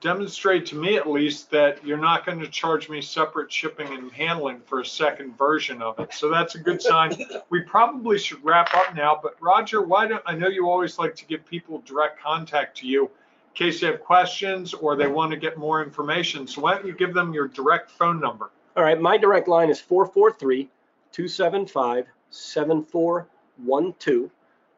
demonstrated 0.00 0.66
to 0.66 0.76
me 0.76 0.96
at 0.96 1.08
least 1.08 1.50
that 1.50 1.84
you're 1.84 1.98
not 1.98 2.24
going 2.24 2.38
to 2.40 2.48
charge 2.48 2.88
me 2.88 3.00
separate 3.00 3.52
shipping 3.52 3.88
and 3.88 4.12
handling 4.12 4.60
for 4.60 4.80
a 4.80 4.86
second 4.86 5.36
version 5.36 5.82
of 5.82 5.98
it. 5.98 6.14
So 6.14 6.30
that's 6.30 6.54
a 6.54 6.58
good 6.58 6.80
sign. 6.80 7.14
We 7.50 7.62
probably 7.62 8.18
should 8.18 8.44
wrap 8.44 8.74
up 8.74 8.94
now, 8.94 9.18
but 9.22 9.36
Rodger, 9.40 9.82
why 9.82 10.06
don't 10.06 10.22
I 10.26 10.34
know 10.34 10.48
you 10.48 10.68
always 10.68 10.98
like 10.98 11.14
to 11.16 11.24
give 11.24 11.46
people 11.46 11.82
direct 11.86 12.20
contact 12.20 12.76
to 12.78 12.86
you 12.86 13.04
in 13.04 13.10
case 13.54 13.80
they 13.80 13.86
have 13.86 14.02
questions 14.02 14.74
or 14.74 14.96
they 14.96 15.06
want 15.06 15.30
to 15.30 15.38
get 15.38 15.56
more 15.56 15.82
information. 15.82 16.46
So 16.46 16.60
why 16.60 16.74
don't 16.74 16.86
you 16.86 16.92
give 16.92 17.14
them 17.14 17.32
your 17.32 17.48
direct 17.48 17.90
phone 17.90 18.20
number? 18.20 18.50
All 18.76 18.84
right, 18.84 19.00
my 19.00 19.16
direct 19.16 19.48
line 19.48 19.70
is 19.70 19.80
443 19.80 20.68
275 21.12 22.06
7412. 22.30 24.30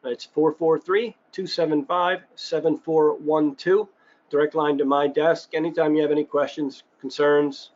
That's 0.03 0.25
443 0.25 1.15
275 1.31 2.21
7412. 2.35 3.87
Direct 4.31 4.55
line 4.55 4.77
to 4.77 4.85
my 4.85 5.07
desk. 5.07 5.49
Anytime 5.53 5.93
you 5.93 6.01
have 6.01 6.11
any 6.11 6.23
questions, 6.23 6.83
concerns, 7.01 7.71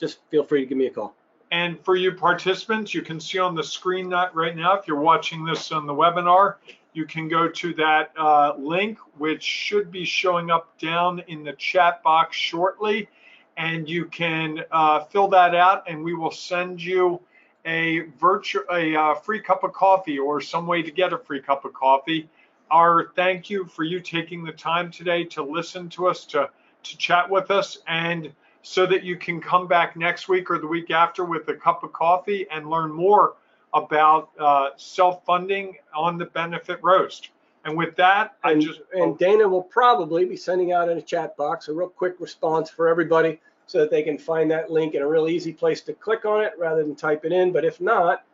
just 0.00 0.18
feel 0.30 0.42
free 0.42 0.60
to 0.62 0.66
give 0.66 0.76
me 0.76 0.86
a 0.86 0.90
call. 0.90 1.14
And 1.52 1.78
for 1.84 1.94
you 1.94 2.12
participants, 2.12 2.92
you 2.92 3.02
can 3.02 3.20
see 3.20 3.38
on 3.38 3.54
the 3.54 3.62
screen 3.62 4.08
that 4.08 4.34
right 4.34 4.56
now, 4.56 4.76
if 4.76 4.88
you're 4.88 5.00
watching 5.00 5.44
this 5.44 5.70
on 5.70 5.86
the 5.86 5.94
webinar, 5.94 6.56
you 6.92 7.06
can 7.06 7.28
go 7.28 7.48
to 7.48 7.74
that 7.74 8.10
uh, 8.18 8.54
link, 8.58 8.98
which 9.18 9.42
should 9.42 9.92
be 9.92 10.04
showing 10.04 10.50
up 10.50 10.76
down 10.78 11.22
in 11.28 11.44
the 11.44 11.52
chat 11.52 12.02
box 12.02 12.36
shortly. 12.36 13.08
And 13.56 13.88
you 13.88 14.06
can 14.06 14.64
uh, 14.72 15.04
fill 15.04 15.28
that 15.28 15.54
out 15.54 15.88
and 15.88 16.02
we 16.02 16.14
will 16.14 16.30
send 16.30 16.82
you 16.82 17.20
a 17.64 18.00
virtual, 18.18 18.64
a 18.72 18.96
uh, 18.96 19.14
free 19.14 19.40
cup 19.40 19.62
of 19.62 19.72
coffee 19.72 20.18
or 20.18 20.40
some 20.40 20.66
way 20.66 20.82
to 20.82 20.90
get 20.90 21.12
a 21.12 21.18
free 21.18 21.40
cup 21.40 21.64
of 21.64 21.72
coffee. 21.72 22.28
Our 22.72 23.12
thank 23.14 23.50
you 23.50 23.66
for 23.66 23.84
you 23.84 24.00
taking 24.00 24.44
the 24.44 24.52
time 24.52 24.90
today 24.90 25.24
to 25.24 25.42
listen 25.42 25.90
to 25.90 26.08
us, 26.08 26.24
to, 26.26 26.48
to 26.82 26.96
chat 26.96 27.28
with 27.28 27.50
us, 27.50 27.76
and 27.86 28.32
so 28.62 28.86
that 28.86 29.04
you 29.04 29.16
can 29.16 29.42
come 29.42 29.66
back 29.68 29.94
next 29.94 30.26
week 30.26 30.50
or 30.50 30.58
the 30.58 30.66
week 30.66 30.90
after 30.90 31.26
with 31.26 31.46
a 31.48 31.54
cup 31.54 31.84
of 31.84 31.92
coffee 31.92 32.46
and 32.50 32.70
learn 32.70 32.90
more 32.90 33.34
about 33.74 34.30
uh, 34.38 34.70
self-funding 34.76 35.76
on 35.94 36.16
the 36.16 36.24
benefit 36.24 36.78
roast. 36.82 37.28
And 37.66 37.76
with 37.76 37.94
that, 37.96 38.36
I 38.42 38.54
just 38.54 38.80
and 38.94 39.18
Dana 39.18 39.46
will 39.46 39.62
probably 39.62 40.24
be 40.24 40.36
sending 40.36 40.72
out 40.72 40.88
in 40.88 40.96
a 40.96 41.02
chat 41.02 41.36
box 41.36 41.68
a 41.68 41.74
real 41.74 41.90
quick 41.90 42.14
response 42.20 42.70
for 42.70 42.88
everybody 42.88 43.38
so 43.66 43.80
that 43.80 43.90
they 43.90 44.02
can 44.02 44.16
find 44.16 44.50
that 44.50 44.70
link 44.70 44.94
in 44.94 45.02
a 45.02 45.06
real 45.06 45.28
easy 45.28 45.52
place 45.52 45.82
to 45.82 45.92
click 45.92 46.24
on 46.24 46.42
it 46.42 46.52
rather 46.58 46.82
than 46.82 46.96
type 46.96 47.26
it 47.26 47.32
in. 47.32 47.52
But 47.52 47.66
if 47.66 47.82
not, 47.82 48.24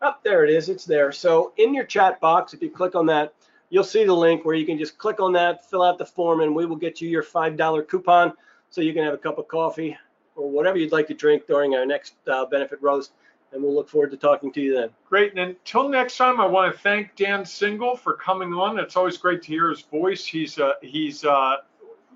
up 0.00 0.22
there 0.22 0.44
it 0.44 0.50
is, 0.50 0.68
it's 0.68 0.84
there. 0.84 1.10
So 1.10 1.52
in 1.56 1.74
your 1.74 1.84
chat 1.84 2.20
box, 2.20 2.54
if 2.54 2.62
you 2.62 2.70
click 2.70 2.94
on 2.94 3.06
that, 3.06 3.34
you'll 3.70 3.84
see 3.84 4.04
the 4.04 4.14
link 4.14 4.44
where 4.44 4.54
you 4.54 4.66
can 4.66 4.76
just 4.76 4.98
click 4.98 5.20
on 5.20 5.32
that, 5.32 5.68
fill 5.70 5.82
out 5.82 5.96
the 5.96 6.04
form, 6.04 6.40
and 6.40 6.54
we 6.54 6.66
will 6.66 6.76
get 6.76 7.00
you 7.00 7.08
your 7.08 7.22
$5 7.22 7.88
coupon 7.88 8.32
so 8.68 8.80
you 8.80 8.92
can 8.92 9.04
have 9.04 9.14
a 9.14 9.18
cup 9.18 9.38
of 9.38 9.48
coffee 9.48 9.96
or 10.36 10.50
whatever 10.50 10.76
you'd 10.76 10.92
like 10.92 11.06
to 11.08 11.14
drink 11.14 11.46
during 11.46 11.74
our 11.74 11.86
next 11.86 12.14
uh, 12.28 12.44
benefit 12.46 12.80
roast. 12.82 13.12
And 13.52 13.62
we'll 13.62 13.74
look 13.74 13.88
forward 13.88 14.12
to 14.12 14.16
talking 14.16 14.52
to 14.52 14.60
you 14.60 14.74
then. 14.74 14.90
Great. 15.08 15.32
And 15.32 15.40
until 15.40 15.88
next 15.88 16.16
time, 16.16 16.40
I 16.40 16.46
want 16.46 16.72
to 16.72 16.80
thank 16.80 17.16
Dan 17.16 17.44
Single 17.44 17.96
for 17.96 18.14
coming 18.14 18.52
on. 18.52 18.78
It's 18.78 18.96
always 18.96 19.16
great 19.16 19.42
to 19.42 19.48
hear 19.48 19.70
his 19.70 19.80
voice. 19.80 20.24
He's 20.24 20.56
uh, 20.60 20.74
he's 20.82 21.24
uh, 21.24 21.56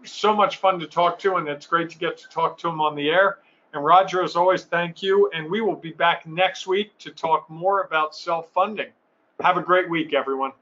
so 0.05 0.33
much 0.33 0.59
fun 0.59 0.79
to 0.79 0.87
talk 0.87 1.19
to, 1.21 1.35
and 1.35 1.49
it's 1.49 1.67
great 1.67 1.91
to 1.91 1.99
get 1.99 2.17
to 2.19 2.29
talk 2.29 2.57
to 2.59 2.69
him 2.69 2.81
on 2.81 2.95
the 2.95 3.09
air. 3.09 3.39
And 3.73 3.85
Rodger, 3.85 4.23
as 4.23 4.37
always, 4.37 4.63
thank 4.63 5.03
you. 5.03 5.29
And 5.35 5.51
we 5.51 5.61
will 5.61 5.75
be 5.75 5.91
back 5.91 6.25
next 6.25 6.69
week 6.69 6.97
to 6.99 7.11
talk 7.11 7.51
more 7.51 7.83
about 7.83 8.15
self 8.15 8.53
funding. 8.53 8.93
Have 9.41 9.57
a 9.57 9.63
great 9.63 9.91
week, 9.91 10.15
everyone. 10.15 10.53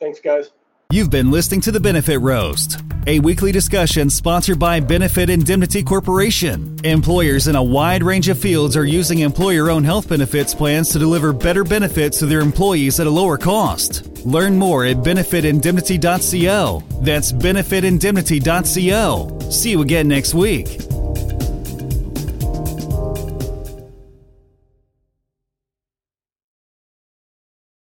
Thanks, 0.00 0.20
guys. 0.20 0.50
You've 0.92 1.10
been 1.10 1.30
listening 1.30 1.60
to 1.60 1.70
the 1.70 1.78
Benefit 1.78 2.18
Roast, 2.18 2.80
a 3.06 3.20
weekly 3.20 3.52
discussion 3.52 4.10
sponsored 4.10 4.58
by 4.58 4.80
Benefit 4.80 5.30
Indemnity 5.30 5.84
Corporation. 5.84 6.80
Employers 6.82 7.46
in 7.46 7.54
a 7.54 7.62
wide 7.62 8.02
range 8.02 8.28
of 8.28 8.36
fields 8.36 8.76
are 8.76 8.84
using 8.84 9.20
employer 9.20 9.70
owned 9.70 9.86
health 9.86 10.08
benefits 10.08 10.52
plans 10.52 10.90
to 10.90 10.98
deliver 10.98 11.32
better 11.32 11.62
benefits 11.62 12.18
to 12.18 12.26
their 12.26 12.40
employees 12.40 12.98
at 12.98 13.06
a 13.06 13.10
lower 13.10 13.38
cost. 13.38 14.04
Learn 14.26 14.56
more 14.56 14.84
at 14.84 14.96
benefitindemnity.co. 14.96 16.82
That's 17.02 17.32
benefitindemnity.co. 17.32 19.50
See 19.50 19.70
you 19.70 19.82
again 19.82 20.08
next 20.08 20.34
week. 20.34 20.80